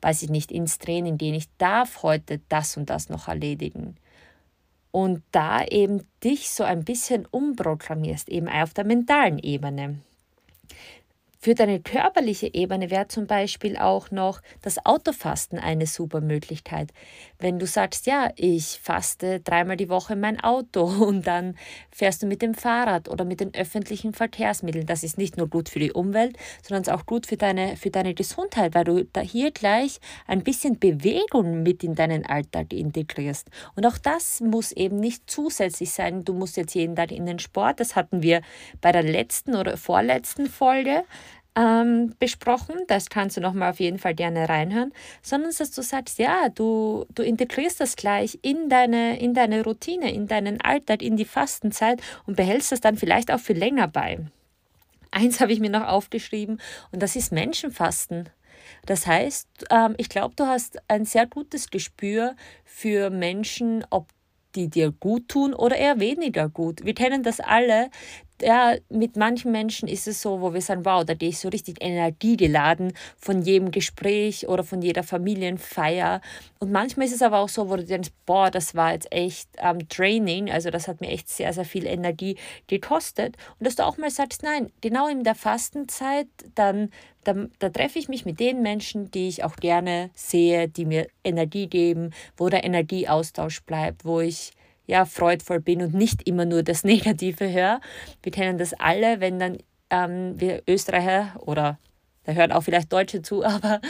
weiß 0.00 0.22
ich 0.22 0.30
nicht, 0.30 0.52
ins 0.52 0.78
Training 0.78 1.18
gehen. 1.18 1.34
Ich 1.34 1.48
darf 1.58 2.02
heute 2.02 2.40
das 2.48 2.76
und 2.76 2.90
das 2.90 3.08
noch 3.08 3.28
erledigen. 3.28 3.96
Und 4.90 5.22
da 5.32 5.64
eben 5.64 6.06
dich 6.24 6.50
so 6.50 6.64
ein 6.64 6.84
bisschen 6.84 7.26
umprogrammierst, 7.26 8.28
eben 8.28 8.48
auf 8.48 8.74
der 8.74 8.84
mentalen 8.84 9.38
Ebene. 9.38 9.98
Für 11.40 11.54
deine 11.54 11.78
körperliche 11.78 12.52
Ebene 12.52 12.90
wäre 12.90 13.06
zum 13.06 13.28
Beispiel 13.28 13.76
auch 13.76 14.10
noch 14.10 14.40
das 14.60 14.84
Autofasten 14.84 15.60
eine 15.60 15.86
super 15.86 16.20
Möglichkeit. 16.20 16.92
Wenn 17.38 17.60
du 17.60 17.66
sagst, 17.66 18.06
ja, 18.06 18.32
ich 18.34 18.80
faste 18.82 19.38
dreimal 19.38 19.76
die 19.76 19.88
Woche 19.88 20.16
mein 20.16 20.40
Auto 20.40 20.82
und 21.06 21.28
dann 21.28 21.56
fährst 21.92 22.24
du 22.24 22.26
mit 22.26 22.42
dem 22.42 22.54
Fahrrad 22.54 23.08
oder 23.08 23.24
mit 23.24 23.38
den 23.38 23.54
öffentlichen 23.54 24.14
Verkehrsmitteln. 24.14 24.86
Das 24.86 25.04
ist 25.04 25.16
nicht 25.16 25.36
nur 25.36 25.46
gut 25.46 25.68
für 25.68 25.78
die 25.78 25.92
Umwelt, 25.92 26.36
sondern 26.60 26.92
auch 26.92 27.06
gut 27.06 27.26
für 27.28 27.36
deine, 27.36 27.76
für 27.76 27.90
deine 27.90 28.14
Gesundheit, 28.14 28.74
weil 28.74 28.84
du 28.84 29.04
da 29.04 29.20
hier 29.20 29.52
gleich 29.52 30.00
ein 30.26 30.42
bisschen 30.42 30.80
Bewegung 30.80 31.62
mit 31.62 31.84
in 31.84 31.94
deinen 31.94 32.26
Alltag 32.26 32.72
integrierst. 32.72 33.48
Und 33.76 33.86
auch 33.86 33.98
das 33.98 34.40
muss 34.40 34.72
eben 34.72 34.98
nicht 34.98 35.30
zusätzlich 35.30 35.92
sein. 35.92 36.24
Du 36.24 36.34
musst 36.34 36.56
jetzt 36.56 36.74
jeden 36.74 36.96
Tag 36.96 37.12
in 37.12 37.26
den 37.26 37.38
Sport. 37.38 37.78
Das 37.78 37.94
hatten 37.94 38.22
wir 38.22 38.42
bei 38.80 38.90
der 38.90 39.04
letzten 39.04 39.54
oder 39.54 39.76
vorletzten 39.76 40.46
Folge 40.46 41.04
ähm, 41.58 42.14
besprochen. 42.20 42.76
Das 42.86 43.10
kannst 43.10 43.36
du 43.36 43.40
nochmal 43.40 43.70
auf 43.70 43.80
jeden 43.80 43.98
Fall 43.98 44.14
gerne 44.14 44.48
reinhören. 44.48 44.92
Sondern 45.22 45.52
dass 45.56 45.72
du 45.72 45.82
sagst, 45.82 46.18
ja, 46.18 46.48
du, 46.48 47.04
du 47.14 47.22
integrierst 47.22 47.80
das 47.80 47.96
gleich 47.96 48.38
in 48.42 48.68
deine, 48.68 49.18
in 49.18 49.34
deine 49.34 49.64
Routine, 49.64 50.12
in 50.12 50.28
deinen 50.28 50.60
Alltag, 50.60 51.02
in 51.02 51.16
die 51.16 51.24
Fastenzeit 51.24 52.00
und 52.26 52.36
behältst 52.36 52.70
das 52.70 52.80
dann 52.80 52.96
vielleicht 52.96 53.32
auch 53.32 53.40
für 53.40 53.54
länger 53.54 53.88
bei. 53.88 54.18
Eins 55.10 55.40
habe 55.40 55.52
ich 55.52 55.60
mir 55.60 55.70
noch 55.70 55.86
aufgeschrieben 55.86 56.60
und 56.92 57.02
das 57.02 57.16
ist 57.16 57.32
Menschenfasten. 57.32 58.28
Das 58.86 59.06
heißt, 59.06 59.48
ähm, 59.70 59.94
ich 59.96 60.08
glaube, 60.08 60.34
du 60.36 60.46
hast 60.46 60.78
ein 60.88 61.04
sehr 61.04 61.26
gutes 61.26 61.70
Gespür 61.70 62.36
für 62.64 63.10
Menschen, 63.10 63.84
ob 63.90 64.08
die 64.54 64.68
dir 64.68 64.92
gut 64.92 65.28
tun 65.28 65.54
oder 65.54 65.76
eher 65.76 66.00
weniger 66.00 66.48
gut. 66.48 66.84
Wir 66.84 66.94
kennen 66.94 67.22
das 67.22 67.40
alle, 67.40 67.90
ja, 68.42 68.74
mit 68.88 69.16
manchen 69.16 69.52
Menschen 69.52 69.88
ist 69.88 70.06
es 70.08 70.22
so, 70.22 70.40
wo 70.40 70.54
wir 70.54 70.60
sagen, 70.60 70.84
wow, 70.84 71.04
da 71.04 71.14
gehe 71.14 71.30
ich 71.30 71.38
so 71.38 71.48
richtig 71.48 71.82
energiegeladen 71.82 72.92
von 73.16 73.42
jedem 73.42 73.70
Gespräch 73.70 74.48
oder 74.48 74.64
von 74.64 74.82
jeder 74.82 75.02
Familienfeier. 75.02 76.20
Und 76.58 76.72
manchmal 76.72 77.06
ist 77.06 77.14
es 77.14 77.22
aber 77.22 77.38
auch 77.38 77.48
so, 77.48 77.68
wo 77.68 77.76
du 77.76 77.84
denkst, 77.84 78.10
boah, 78.26 78.50
das 78.50 78.74
war 78.74 78.92
jetzt 78.92 79.12
echt 79.12 79.48
ähm, 79.58 79.88
Training, 79.88 80.50
also 80.50 80.70
das 80.70 80.88
hat 80.88 81.00
mir 81.00 81.08
echt 81.08 81.28
sehr, 81.28 81.52
sehr 81.52 81.64
viel 81.64 81.86
Energie 81.86 82.36
gekostet. 82.66 83.36
Und 83.58 83.66
dass 83.66 83.76
du 83.76 83.84
auch 83.84 83.98
mal 83.98 84.10
sagst, 84.10 84.42
nein, 84.42 84.70
genau 84.80 85.08
in 85.08 85.24
der 85.24 85.34
Fastenzeit, 85.34 86.28
dann 86.54 86.90
da, 87.24 87.34
da 87.58 87.68
treffe 87.68 87.98
ich 87.98 88.08
mich 88.08 88.24
mit 88.24 88.40
den 88.40 88.62
Menschen, 88.62 89.10
die 89.10 89.28
ich 89.28 89.44
auch 89.44 89.56
gerne 89.56 90.10
sehe, 90.14 90.68
die 90.68 90.86
mir 90.86 91.08
Energie 91.24 91.66
geben, 91.66 92.12
wo 92.36 92.48
der 92.48 92.64
Energieaustausch 92.64 93.62
bleibt, 93.62 94.04
wo 94.04 94.20
ich 94.20 94.52
ja, 94.88 95.04
freudvoll 95.04 95.60
bin 95.60 95.82
und 95.82 95.94
nicht 95.94 96.26
immer 96.26 96.46
nur 96.46 96.64
das 96.64 96.82
Negative 96.92 97.52
höre. 97.52 97.80
Wir 98.22 98.32
kennen 98.32 98.58
das 98.58 98.74
alle, 98.74 99.20
wenn 99.20 99.38
dann 99.38 99.58
ähm, 99.90 100.40
wir 100.40 100.62
Österreicher 100.66 101.34
oder 101.38 101.78
da 102.24 102.32
hören 102.32 102.52
auch 102.52 102.62
vielleicht 102.62 102.92
Deutsche 102.92 103.22
zu, 103.22 103.44
aber 103.44 103.80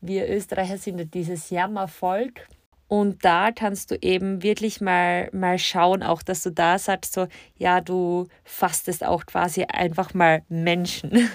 wir 0.00 0.28
Österreicher 0.28 0.78
sind 0.78 1.14
dieses 1.14 1.50
Jammervolk. 1.50 2.48
Und 2.88 3.24
da 3.24 3.50
kannst 3.50 3.90
du 3.90 3.96
eben 4.00 4.44
wirklich 4.44 4.80
mal, 4.80 5.28
mal 5.32 5.58
schauen, 5.58 6.04
auch 6.04 6.22
dass 6.22 6.44
du 6.44 6.50
da 6.50 6.78
sagst, 6.78 7.14
so, 7.14 7.26
ja, 7.56 7.80
du 7.80 8.28
fastest 8.44 9.04
auch 9.04 9.26
quasi 9.26 9.64
einfach 9.64 10.14
mal 10.14 10.42
Menschen. 10.48 11.28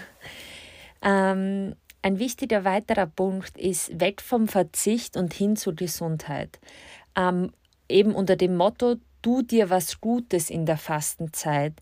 ähm, 1.03 1.75
ein 2.01 2.19
wichtiger 2.19 2.63
weiterer 2.63 3.05
Punkt 3.05 3.57
ist 3.57 3.99
weg 3.99 4.21
vom 4.21 4.47
Verzicht 4.47 5.17
und 5.17 5.33
hin 5.33 5.57
zur 5.57 5.75
Gesundheit. 5.75 6.59
Ähm, 7.17 7.51
eben 7.89 8.15
unter 8.15 8.37
dem 8.37 8.55
Motto, 8.55 8.95
du 9.21 9.41
dir 9.41 9.69
was 9.69 10.01
Gutes 10.01 10.49
in 10.49 10.65
der 10.65 10.77
Fastenzeit. 10.77 11.73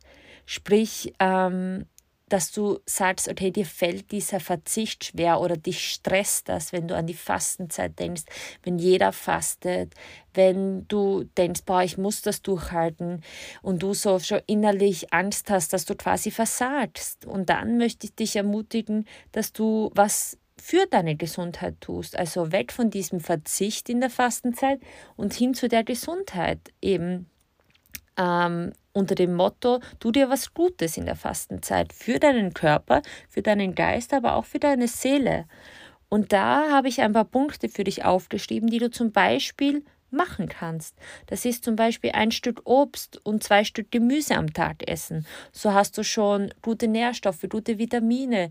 Sprich, 0.46 1.14
ähm, 1.20 1.86
dass 2.30 2.52
du 2.52 2.80
sagst, 2.86 3.28
okay, 3.28 3.52
dir 3.52 3.66
fällt 3.66 4.12
dieser 4.12 4.40
Verzicht 4.40 5.04
schwer 5.06 5.42
oder 5.42 5.58
dich 5.58 5.92
stresst 5.92 6.48
das, 6.48 6.72
wenn 6.72 6.88
du 6.88 6.96
an 6.96 7.08
die 7.08 7.16
Fastenzeit 7.16 8.00
denkst, 8.00 8.24
wenn 8.64 8.78
jeder 8.78 9.12
fastet, 9.12 9.94
wenn 10.34 10.88
du 10.88 11.24
denkst, 11.38 11.62
boah, 11.66 11.84
ich 11.84 11.98
muss 11.98 12.22
das 12.22 12.42
durchhalten 12.42 13.24
und 13.62 13.84
du 13.84 13.94
so 13.94 14.20
schon 14.20 14.42
innerlich 14.46 15.12
Angst 15.12 15.50
hast, 15.50 15.74
dass 15.74 15.86
du 15.86 15.96
quasi 15.96 16.32
versagst. 16.32 17.26
Und 17.26 17.50
dann 17.50 17.78
möchte 17.78 18.06
ich 18.06 18.16
dich 18.16 18.36
ermutigen, 18.36 19.06
dass 19.32 19.52
du 19.52 19.92
was 19.96 20.38
für 20.60 20.86
deine 20.86 21.16
Gesundheit 21.16 21.82
tust. 21.82 22.18
Also 22.18 22.52
weg 22.52 22.72
von 22.72 22.90
diesem 22.90 23.20
Verzicht 23.20 23.90
in 23.90 24.02
der 24.02 24.10
Fastenzeit 24.10 24.80
und 25.16 25.34
hin 25.34 25.54
zu 25.54 25.68
der 25.68 25.84
Gesundheit 25.84 26.60
eben 26.82 27.30
ähm, 28.18 28.74
unter 28.94 29.16
dem 29.16 29.34
Motto, 29.34 29.80
tu 30.00 30.12
dir 30.12 30.30
was 30.30 30.54
Gutes 30.54 30.98
in 30.98 31.06
der 31.06 31.16
Fastenzeit 31.16 31.94
für 31.94 32.20
deinen 32.20 32.54
Körper, 32.54 33.02
für 33.30 33.42
deinen 33.42 33.76
Geist, 33.76 34.14
aber 34.14 34.36
auch 34.36 34.46
für 34.46 34.60
deine 34.60 34.88
Seele. 34.88 35.46
Und 36.10 36.34
da 36.34 36.70
habe 36.72 36.88
ich 36.88 37.02
ein 37.02 37.14
paar 37.14 37.26
Punkte 37.26 37.70
für 37.70 37.84
dich 37.84 38.04
aufgeschrieben, 38.04 38.70
die 38.70 38.80
du 38.80 38.90
zum 38.90 39.12
Beispiel 39.12 39.84
machen 40.12 40.50
kannst. 40.50 40.96
Das 41.28 41.46
ist 41.46 41.64
zum 41.64 41.76
Beispiel 41.76 42.12
ein 42.12 42.32
Stück 42.32 42.62
Obst 42.66 43.24
und 43.24 43.44
zwei 43.44 43.64
Stück 43.64 43.92
Gemüse 43.92 44.36
am 44.36 44.54
Tag 44.54 44.90
essen. 44.90 45.26
So 45.52 45.74
hast 45.74 45.98
du 45.98 46.04
schon 46.04 46.52
gute 46.64 46.88
Nährstoffe, 46.88 47.46
gute 47.48 47.78
Vitamine, 47.78 48.50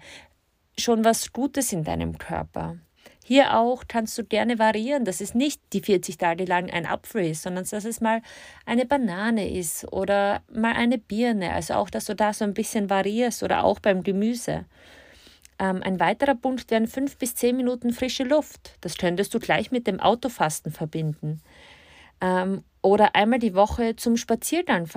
schon 0.78 1.04
was 1.04 1.32
Gutes 1.32 1.72
in 1.72 1.84
deinem 1.84 2.18
Körper. 2.18 2.76
Hier 3.24 3.58
auch 3.58 3.84
kannst 3.88 4.16
du 4.16 4.24
gerne 4.24 4.58
variieren, 4.58 5.04
dass 5.04 5.20
es 5.20 5.34
nicht 5.34 5.60
die 5.74 5.82
40 5.82 6.16
Tage 6.16 6.46
lang 6.46 6.70
ein 6.70 6.86
Apfel 6.86 7.26
ist, 7.26 7.42
sondern 7.42 7.66
dass 7.70 7.84
es 7.84 8.00
mal 8.00 8.22
eine 8.64 8.86
Banane 8.86 9.50
ist 9.50 9.92
oder 9.92 10.40
mal 10.50 10.72
eine 10.72 10.96
Birne. 10.96 11.52
Also 11.52 11.74
auch, 11.74 11.90
dass 11.90 12.06
du 12.06 12.14
da 12.14 12.32
so 12.32 12.44
ein 12.44 12.54
bisschen 12.54 12.88
variierst 12.88 13.42
oder 13.42 13.64
auch 13.64 13.80
beim 13.80 14.02
Gemüse. 14.02 14.64
Ähm, 15.58 15.82
ein 15.82 16.00
weiterer 16.00 16.36
Punkt 16.36 16.70
wären 16.70 16.86
fünf 16.86 17.18
bis 17.18 17.34
zehn 17.34 17.56
Minuten 17.56 17.92
frische 17.92 18.24
Luft. 18.24 18.78
Das 18.80 18.96
könntest 18.96 19.34
du 19.34 19.40
gleich 19.40 19.70
mit 19.70 19.86
dem 19.86 20.00
Autofasten 20.00 20.72
verbinden. 20.72 21.42
Ähm, 22.22 22.64
oder 22.80 23.14
einmal 23.14 23.40
die 23.40 23.54
Woche 23.54 23.96
zum 23.96 24.16
Spaziergang 24.16 24.88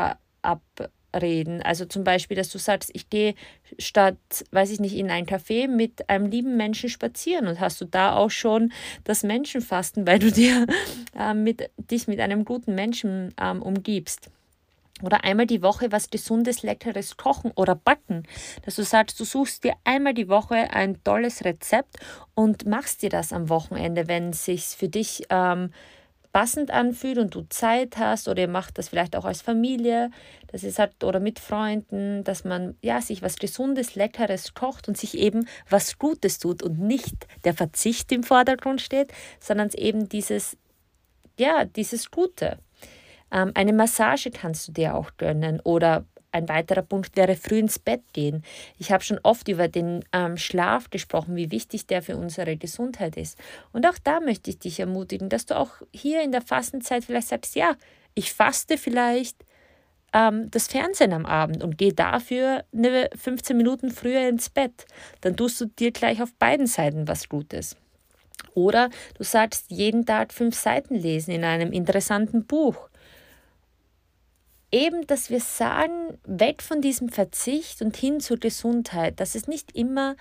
verabreden. 1.12 1.62
Also 1.62 1.86
zum 1.86 2.04
Beispiel, 2.04 2.38
dass 2.38 2.50
du 2.50 2.58
sagst, 2.58 2.90
ich 2.94 3.10
gehe 3.10 3.36
statt, 3.78 4.18
weiß 4.52 4.72
ich 4.72 4.80
nicht, 4.80 4.96
in 4.96 5.10
ein 5.10 5.26
Café 5.26 5.68
mit 5.68 6.10
einem 6.10 6.28
lieben 6.28 6.58
Menschen 6.58 6.90
spazieren 6.90 7.48
und 7.48 7.60
hast 7.60 7.80
du 7.82 7.86
da 7.86 8.16
auch 8.16 8.32
schon 8.32 8.72
das 9.04 9.24
Menschenfasten, 9.24 10.08
weil 10.08 10.20
du 10.20 10.32
dir 10.32 10.66
äh, 11.18 11.34
mit, 11.34 11.70
dich 11.78 12.08
mit 12.08 12.20
einem 12.20 12.46
guten 12.46 12.76
Menschen 12.76 13.34
ähm, 13.40 13.62
umgibst. 13.62 14.30
Oder 15.04 15.24
einmal 15.24 15.48
die 15.48 15.64
Woche 15.64 15.92
was 15.92 16.12
gesundes, 16.12 16.62
leckeres 16.62 17.18
kochen 17.18 17.52
oder 17.56 17.74
backen. 17.74 18.24
Dass 18.64 18.76
du 18.76 18.84
sagst, 18.84 19.20
du 19.20 19.24
suchst 19.24 19.64
dir 19.64 19.74
einmal 19.84 20.14
die 20.14 20.30
Woche 20.30 20.56
ein 20.56 21.04
tolles 21.04 21.44
Rezept 21.44 21.98
und 22.36 22.68
machst 22.68 23.02
dir 23.02 23.10
das 23.10 23.34
am 23.34 23.50
Wochenende, 23.50 24.08
wenn 24.08 24.30
es 24.30 24.46
sich 24.46 24.64
für 24.64 24.90
dich 24.90 25.24
ähm, 25.32 25.72
passend 26.32 26.72
anfühlt 26.72 27.18
und 27.18 27.36
du 27.36 27.44
Zeit 27.50 27.98
hast 27.98 28.28
oder 28.28 28.42
ihr 28.42 28.48
macht 28.48 28.78
das 28.78 28.90
vielleicht 28.90 29.16
auch 29.16 29.26
als 29.26 29.42
Familie, 29.42 30.12
dass 30.48 30.64
es 30.64 30.80
hat 30.80 31.04
oder 31.04 31.20
mit 31.20 31.40
Freunden, 31.40 32.24
dass 32.24 32.44
man 32.44 32.78
ja 32.82 33.02
sich 33.02 33.22
was 33.22 33.38
gesundes, 33.38 33.96
leckeres 33.96 34.54
kocht 34.54 34.88
und 34.88 34.98
sich 34.98 35.18
eben 35.18 35.48
was 35.70 35.98
Gutes 35.98 36.40
tut 36.40 36.64
und 36.64 36.80
nicht 36.80 37.28
der 37.44 37.54
Verzicht 37.54 38.12
im 38.12 38.24
Vordergrund 38.24 38.82
steht, 38.82 39.12
sondern 39.40 39.70
eben 39.76 40.10
dieses 40.10 40.58
ja, 41.38 41.66
dieses 41.66 42.12
Gute. 42.12 42.60
Ähm, 43.32 43.52
eine 43.56 43.74
Massage 43.74 44.32
kannst 44.32 44.68
du 44.68 44.72
dir 44.72 44.96
auch 44.96 45.12
gönnen 45.18 45.60
oder 45.62 46.06
ein 46.32 46.48
weiterer 46.50 46.82
Punkt 46.82 47.18
wäre 47.18 47.36
früh 47.36 47.60
ins 47.60 47.80
Bett 47.80 48.02
gehen. 48.14 48.44
Ich 48.78 48.92
habe 48.92 49.04
schon 49.04 49.20
oft 49.24 49.48
über 49.48 49.68
den 49.68 50.04
ähm, 50.14 50.38
Schlaf 50.38 50.90
gesprochen, 50.90 51.36
wie 51.36 51.52
wichtig 51.52 51.88
der 51.88 52.02
für 52.02 52.18
unsere 52.18 52.58
Gesundheit 52.58 53.18
ist. 53.18 53.38
Und 53.74 53.86
auch 53.86 53.98
da 54.04 54.20
möchte 54.20 54.50
ich 54.50 54.60
dich 54.60 54.80
ermutigen, 54.80 55.30
dass 55.30 55.46
du 55.46 55.58
auch 55.58 55.72
hier 55.92 56.22
in 56.24 56.32
der 56.32 56.42
Fastenzeit 56.42 57.04
vielleicht 57.04 57.28
sagst, 57.28 57.56
ja, 57.56 57.76
ich 58.14 58.34
faste 58.34 58.78
vielleicht 58.78 59.38
ähm, 60.14 60.50
das 60.52 60.68
Fernsehen 60.68 61.14
am 61.14 61.26
Abend 61.26 61.64
und 61.64 61.78
gehe 61.78 61.94
dafür 61.94 62.64
eine 62.74 63.10
15 63.16 63.56
Minuten 63.56 63.92
früher 63.92 64.28
ins 64.28 64.50
Bett. 64.50 64.86
Dann 65.22 65.36
tust 65.36 65.60
du 65.62 65.66
dir 65.66 65.92
gleich 65.92 66.22
auf 66.22 66.34
beiden 66.34 66.68
Seiten 66.68 67.08
was 67.08 67.30
Gutes. 67.30 67.76
Oder 68.54 68.90
du 69.18 69.24
sagst 69.24 69.66
jeden 69.70 70.06
Tag 70.06 70.34
fünf 70.34 70.56
Seiten 70.56 70.96
lesen 70.96 71.32
in 71.32 71.44
einem 71.44 71.72
interessanten 71.72 72.46
Buch 72.46 72.90
eben, 74.72 75.06
dass 75.08 75.30
wir 75.30 75.40
sagen, 75.40 76.18
weg 76.26 76.62
von 76.62 76.82
diesem 76.82 77.10
Verzicht 77.10 77.82
und 77.82 77.96
hin 77.98 78.20
zur 78.20 78.38
Gesundheit, 78.38 79.20
dass 79.20 79.36
es 79.36 79.48
nicht 79.48 79.76
immer 79.76 80.16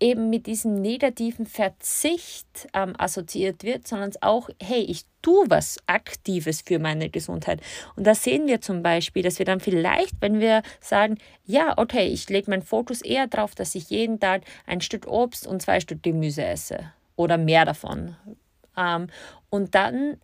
eben 0.00 0.30
mit 0.30 0.46
diesem 0.46 0.80
negativen 0.80 1.46
Verzicht 1.46 2.68
ähm, 2.72 2.94
assoziiert 2.98 3.64
wird, 3.64 3.88
sondern 3.88 4.12
auch, 4.20 4.48
hey, 4.62 4.80
ich 4.80 5.04
tue 5.22 5.44
was 5.48 5.78
Aktives 5.86 6.62
für 6.62 6.78
meine 6.78 7.10
Gesundheit. 7.10 7.60
Und 7.96 8.06
da 8.06 8.14
sehen 8.14 8.46
wir 8.46 8.60
zum 8.60 8.82
Beispiel, 8.82 9.22
dass 9.22 9.38
wir 9.38 9.46
dann 9.46 9.60
vielleicht, 9.60 10.14
wenn 10.20 10.38
wir 10.38 10.62
sagen, 10.80 11.18
ja, 11.44 11.74
okay, 11.76 12.06
ich 12.06 12.28
lege 12.28 12.50
meinen 12.50 12.62
Fokus 12.62 13.02
eher 13.02 13.26
darauf, 13.26 13.54
dass 13.54 13.74
ich 13.74 13.90
jeden 13.90 14.20
Tag 14.20 14.42
ein 14.66 14.80
Stück 14.80 15.06
Obst 15.08 15.46
und 15.46 15.62
zwei 15.62 15.80
Stück 15.80 16.02
Gemüse 16.02 16.44
esse 16.44 16.92
oder 17.16 17.36
mehr 17.36 17.64
davon. 17.64 18.14
Ähm, 18.76 19.08
und 19.50 19.74
dann 19.74 20.18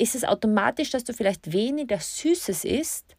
ist 0.00 0.14
es 0.14 0.24
automatisch, 0.24 0.90
dass 0.90 1.04
du 1.04 1.12
vielleicht 1.12 1.52
weniger 1.52 1.98
Süßes 1.98 2.64
isst, 2.64 3.16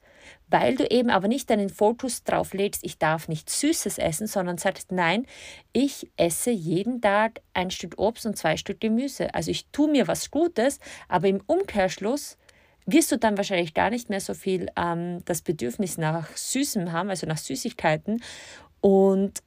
weil 0.48 0.76
du 0.76 0.90
eben 0.90 1.10
aber 1.10 1.28
nicht 1.28 1.50
deinen 1.50 1.70
Fokus 1.70 2.24
drauf 2.24 2.54
legst, 2.54 2.84
ich 2.84 2.98
darf 2.98 3.28
nicht 3.28 3.50
Süßes 3.50 3.98
essen, 3.98 4.28
sondern 4.28 4.58
sagst, 4.58 4.92
nein, 4.92 5.26
ich 5.74 6.12
esse 6.18 6.52
jeden 6.52 7.02
Tag 7.02 7.42
ein 7.54 7.72
Stück 7.72 7.98
Obst 7.98 8.26
und 8.26 8.38
zwei 8.38 8.58
Stück 8.58 8.80
Gemüse. 8.82 9.34
Also 9.34 9.52
ich 9.52 9.68
tue 9.72 9.90
mir 9.90 10.08
was 10.08 10.32
Gutes, 10.32 10.80
aber 11.08 11.28
im 11.28 11.42
Umkehrschluss 11.46 12.38
wirst 12.86 13.12
du 13.12 13.18
dann 13.18 13.38
wahrscheinlich 13.38 13.74
gar 13.74 13.90
nicht 13.90 14.10
mehr 14.10 14.20
so 14.20 14.34
viel 14.34 14.68
ähm, 14.76 15.24
das 15.26 15.42
Bedürfnis 15.42 15.98
nach 15.98 16.36
Süßem 16.36 16.92
haben, 16.92 17.10
also 17.10 17.28
nach 17.28 17.38
Süßigkeiten. 17.38 18.22
Und 18.82 19.42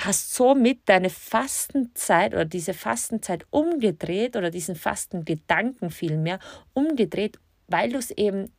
hast 0.00 0.34
somit 0.34 0.80
deine 0.86 1.10
Fastenzeit 1.10 2.32
oder 2.32 2.44
diese 2.44 2.74
Fastenzeit 2.74 3.46
umgedreht 3.50 4.36
oder 4.36 4.50
diesen 4.50 4.76
Fastengedanken 4.76 5.90
vielmehr 5.90 6.38
umgedreht, 6.72 7.38
weil 7.66 7.90
du 7.90 7.98
es 7.98 8.10
eben 8.12 8.50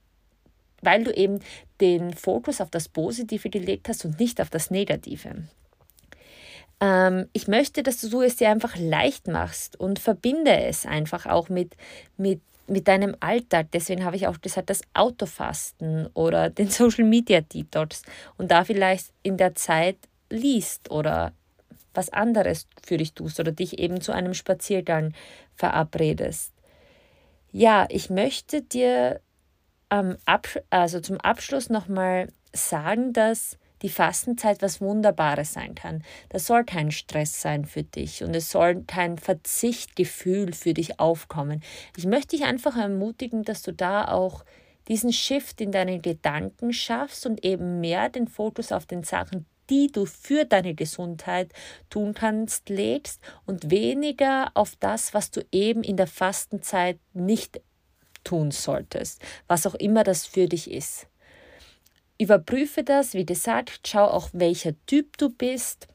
weil 0.82 1.04
du 1.04 1.12
eben 1.12 1.40
den 1.82 2.14
Fokus 2.14 2.62
auf 2.62 2.70
das 2.70 2.88
Positive 2.88 3.50
gelegt 3.50 3.90
hast 3.90 4.06
und 4.06 4.18
nicht 4.18 4.40
auf 4.40 4.50
das 4.50 4.72
Negative. 4.72 5.44
Ähm, 6.80 7.28
ich 7.34 7.48
möchte, 7.48 7.84
dass 7.84 8.00
du 8.00 8.22
es 8.22 8.38
dir 8.38 8.50
einfach 8.50 8.78
leicht 8.78 9.28
machst 9.28 9.78
und 9.78 10.00
verbinde 10.00 10.58
es 10.58 10.86
einfach 10.86 11.26
auch 11.26 11.50
mit, 11.50 11.76
mit, 12.16 12.42
mit 12.68 12.88
deinem 12.88 13.16
Alltag. 13.20 13.68
Deswegen 13.74 14.06
habe 14.06 14.16
ich 14.16 14.28
auch 14.28 14.40
gesagt, 14.40 14.70
das 14.70 14.82
Autofasten 14.94 16.08
oder 16.14 16.50
den 16.50 16.70
Social 16.70 17.04
Media 17.04 17.42
Detox 17.42 18.04
und 18.38 18.52
da 18.52 18.64
vielleicht 18.64 19.12
in 19.22 19.36
der 19.36 19.56
Zeit 19.56 19.98
liest 20.30 20.92
oder 20.92 21.34
was 21.94 22.10
anderes 22.10 22.68
für 22.84 22.98
dich 22.98 23.14
tust 23.14 23.40
oder 23.40 23.52
dich 23.52 23.80
eben 23.80 24.02
zu 24.02 24.12
einem 24.12 24.34
Spaziergang 24.34 25.14
verabredest. 25.56 26.54
Ja, 27.52 27.88
ich 27.90 28.10
möchte 28.10 28.62
dir 28.62 29.22
ähm, 29.90 30.18
also 30.70 31.00
zum 31.00 31.18
Abschluss 31.18 31.70
nochmal 31.70 32.30
sagen, 32.54 33.14
dass 33.14 33.58
die 33.82 33.90
Fastenzeit 33.90 34.62
was 34.62 34.82
Wunderbares 34.82 35.54
sein 35.54 35.74
kann. 35.74 36.04
Das 36.30 36.46
soll 36.46 36.66
kein 36.66 36.92
Stress 36.92 37.42
sein 37.42 37.66
für 37.66 37.84
dich 37.84 38.24
und 38.24 38.36
es 38.36 38.52
soll 38.52 38.84
kein 38.86 39.18
Verzichtgefühl 39.18 40.54
für 40.54 40.74
dich 40.74 41.00
aufkommen. 41.00 41.64
Ich 41.96 42.06
möchte 42.06 42.36
dich 42.36 42.46
einfach 42.46 42.76
ermutigen, 42.76 43.44
dass 43.44 43.62
du 43.62 43.72
da 43.72 44.10
auch 44.10 44.44
diesen 44.90 45.14
Shift 45.14 45.62
in 45.62 45.72
deinen 45.72 46.02
Gedanken 46.02 46.74
schaffst 46.74 47.26
und 47.26 47.46
eben 47.46 47.80
mehr 47.80 48.10
den 48.10 48.28
Fokus 48.28 48.72
auf 48.72 48.86
den 48.86 49.04
Sachen 49.04 49.46
die 49.70 49.92
du 49.92 50.06
für 50.06 50.46
deine 50.46 50.74
Gesundheit 50.74 51.52
tun 51.90 52.14
kannst, 52.14 52.70
legst 52.70 53.22
und 53.46 53.70
weniger 53.70 54.52
auf 54.54 54.76
das, 54.80 55.14
was 55.14 55.32
du 55.32 55.46
eben 55.52 55.84
in 55.84 55.98
der 55.98 56.08
Fastenzeit 56.08 57.00
nicht 57.14 57.62
tun 58.24 58.52
solltest, 58.52 59.22
was 59.48 59.66
auch 59.66 59.76
immer 59.76 60.04
das 60.04 60.26
für 60.26 60.48
dich 60.48 60.70
ist. 60.70 61.08
Überprüfe 62.18 62.84
das, 62.84 63.14
wie 63.14 63.26
gesagt, 63.26 63.88
schau 63.88 64.06
auch, 64.06 64.30
welcher 64.34 64.74
Typ 64.86 65.18
du 65.18 65.30
bist, 65.30 65.88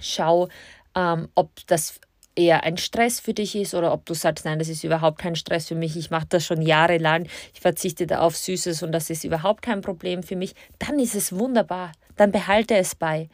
schau, 0.00 0.48
ähm, 0.94 1.28
ob 1.34 1.50
das 1.66 2.00
eher 2.40 2.64
ein 2.64 2.78
Stress 2.78 3.20
für 3.20 3.34
dich 3.34 3.54
ist 3.54 3.74
oder 3.74 3.92
ob 3.92 4.06
du 4.06 4.14
sagst, 4.14 4.46
nein, 4.46 4.58
das 4.58 4.68
ist 4.68 4.82
überhaupt 4.82 5.18
kein 5.18 5.36
Stress 5.36 5.68
für 5.68 5.74
mich, 5.74 5.96
ich 5.96 6.10
mache 6.10 6.26
das 6.28 6.44
schon 6.44 6.62
jahrelang, 6.62 7.26
ich 7.52 7.60
verzichte 7.60 8.06
da 8.06 8.20
auf 8.20 8.36
Süßes 8.36 8.82
und 8.82 8.92
das 8.92 9.10
ist 9.10 9.24
überhaupt 9.24 9.62
kein 9.62 9.82
Problem 9.82 10.22
für 10.22 10.36
mich, 10.36 10.54
dann 10.78 10.98
ist 10.98 11.14
es 11.14 11.38
wunderbar, 11.38 11.92
dann 12.16 12.32
behalte 12.32 12.76
es 12.76 12.94
bei. 12.94 13.28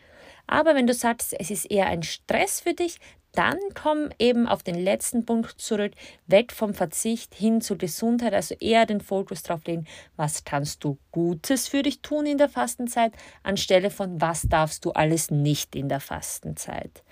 Aber 0.49 0.75
wenn 0.75 0.87
du 0.87 0.95
sagst, 0.95 1.35
es 1.39 1.51
ist 1.51 1.71
eher 1.71 1.87
ein 1.87 2.03
Stress 2.03 2.61
für 2.61 2.75
dich, 2.75 2.99
dann 3.33 3.59
komm 3.75 4.09
eben 4.19 4.49
auf 4.49 4.63
den 4.63 4.77
letzten 4.77 5.27
Punkt 5.27 5.61
zurück, 5.61 5.93
weg 6.27 6.53
vom 6.53 6.73
Verzicht 6.73 7.35
hin 7.35 7.61
zur 7.61 7.77
Gesundheit, 7.77 8.33
also 8.33 8.55
eher 8.61 8.87
den 8.87 9.01
Fokus 9.01 9.43
drauf 9.43 9.61
legen, 9.67 9.87
was 10.17 10.45
kannst 10.45 10.83
du 10.83 10.99
Gutes 11.13 11.69
für 11.69 11.83
dich 11.83 12.01
tun 12.01 12.25
in 12.27 12.39
der 12.39 12.49
Fastenzeit, 12.49 13.13
anstelle 13.43 13.91
von 13.91 14.21
was 14.21 14.43
darfst 14.49 14.85
du 14.85 14.93
alles 14.93 15.31
nicht 15.31 15.77
in 15.77 15.89
der 15.89 16.01
Fastenzeit. 16.01 17.03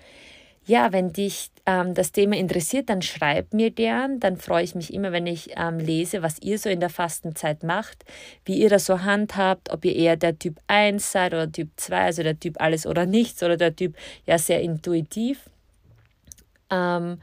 Ja, 0.66 0.92
wenn 0.92 1.12
dich 1.12 1.50
ähm, 1.66 1.92
das 1.94 2.12
Thema 2.12 2.36
interessiert, 2.36 2.88
dann 2.88 3.02
schreib 3.02 3.52
mir 3.52 3.70
gern. 3.70 4.18
Dann 4.18 4.38
freue 4.38 4.64
ich 4.64 4.74
mich 4.74 4.94
immer, 4.94 5.12
wenn 5.12 5.26
ich 5.26 5.50
ähm, 5.56 5.78
lese, 5.78 6.22
was 6.22 6.40
ihr 6.40 6.58
so 6.58 6.70
in 6.70 6.80
der 6.80 6.88
Fastenzeit 6.88 7.62
macht, 7.62 8.04
wie 8.46 8.56
ihr 8.56 8.70
das 8.70 8.86
so 8.86 9.02
handhabt, 9.02 9.70
ob 9.70 9.84
ihr 9.84 9.94
eher 9.94 10.16
der 10.16 10.38
Typ 10.38 10.58
1 10.66 11.12
seid 11.12 11.34
oder 11.34 11.50
Typ 11.50 11.68
2, 11.76 12.04
also 12.04 12.22
der 12.22 12.40
Typ 12.40 12.60
alles 12.60 12.86
oder 12.86 13.04
nichts 13.04 13.42
oder 13.42 13.58
der 13.58 13.76
Typ 13.76 13.94
ja 14.24 14.38
sehr 14.38 14.62
intuitiv. 14.62 15.50
Ähm, 16.70 17.18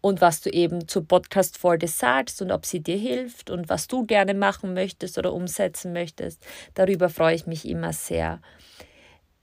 und 0.00 0.20
was 0.20 0.42
du 0.42 0.50
eben 0.50 0.86
zur 0.86 1.06
Podcast-Folge 1.06 1.88
sagst 1.88 2.42
und 2.42 2.50
ob 2.50 2.66
sie 2.66 2.80
dir 2.80 2.98
hilft 2.98 3.48
und 3.48 3.70
was 3.70 3.86
du 3.86 4.04
gerne 4.04 4.34
machen 4.34 4.74
möchtest 4.74 5.16
oder 5.16 5.32
umsetzen 5.32 5.94
möchtest. 5.94 6.44
Darüber 6.74 7.08
freue 7.08 7.36
ich 7.36 7.46
mich 7.46 7.66
immer 7.66 7.92
sehr. 7.94 8.40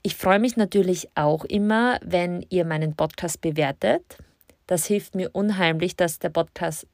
Ich 0.04 0.16
freue 0.16 0.40
mich 0.40 0.56
natürlich 0.56 1.08
auch 1.14 1.44
immer, 1.44 2.00
wenn 2.04 2.44
ihr 2.50 2.64
meinen 2.64 2.96
Podcast 2.96 3.40
bewertet. 3.40 4.18
Das 4.66 4.86
hilft 4.86 5.14
mir 5.14 5.30
unheimlich, 5.32 5.94
dass 5.94 6.18
der 6.18 6.30
Podcast 6.30 6.88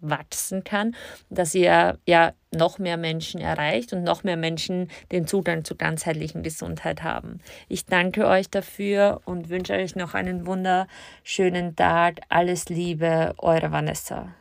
wachsen 0.00 0.62
kann, 0.62 0.94
dass 1.30 1.54
ihr 1.54 1.98
ja 2.06 2.32
noch 2.52 2.78
mehr 2.78 2.96
Menschen 2.96 3.40
erreicht 3.40 3.92
und 3.92 4.04
noch 4.04 4.22
mehr 4.22 4.36
Menschen 4.36 4.88
den 5.10 5.26
Zugang 5.26 5.64
zu 5.64 5.76
ganzheitlichen 5.76 6.42
Gesundheit 6.42 7.02
haben. 7.02 7.40
Ich 7.68 7.86
danke 7.86 8.26
euch 8.26 8.50
dafür 8.50 9.22
und 9.24 9.48
wünsche 9.48 9.72
euch 9.72 9.96
noch 9.96 10.14
einen 10.14 10.46
wunderschönen 10.46 11.74
Tag. 11.74 12.20
Alles 12.28 12.68
Liebe, 12.68 13.34
eure 13.38 13.72
Vanessa. 13.72 14.34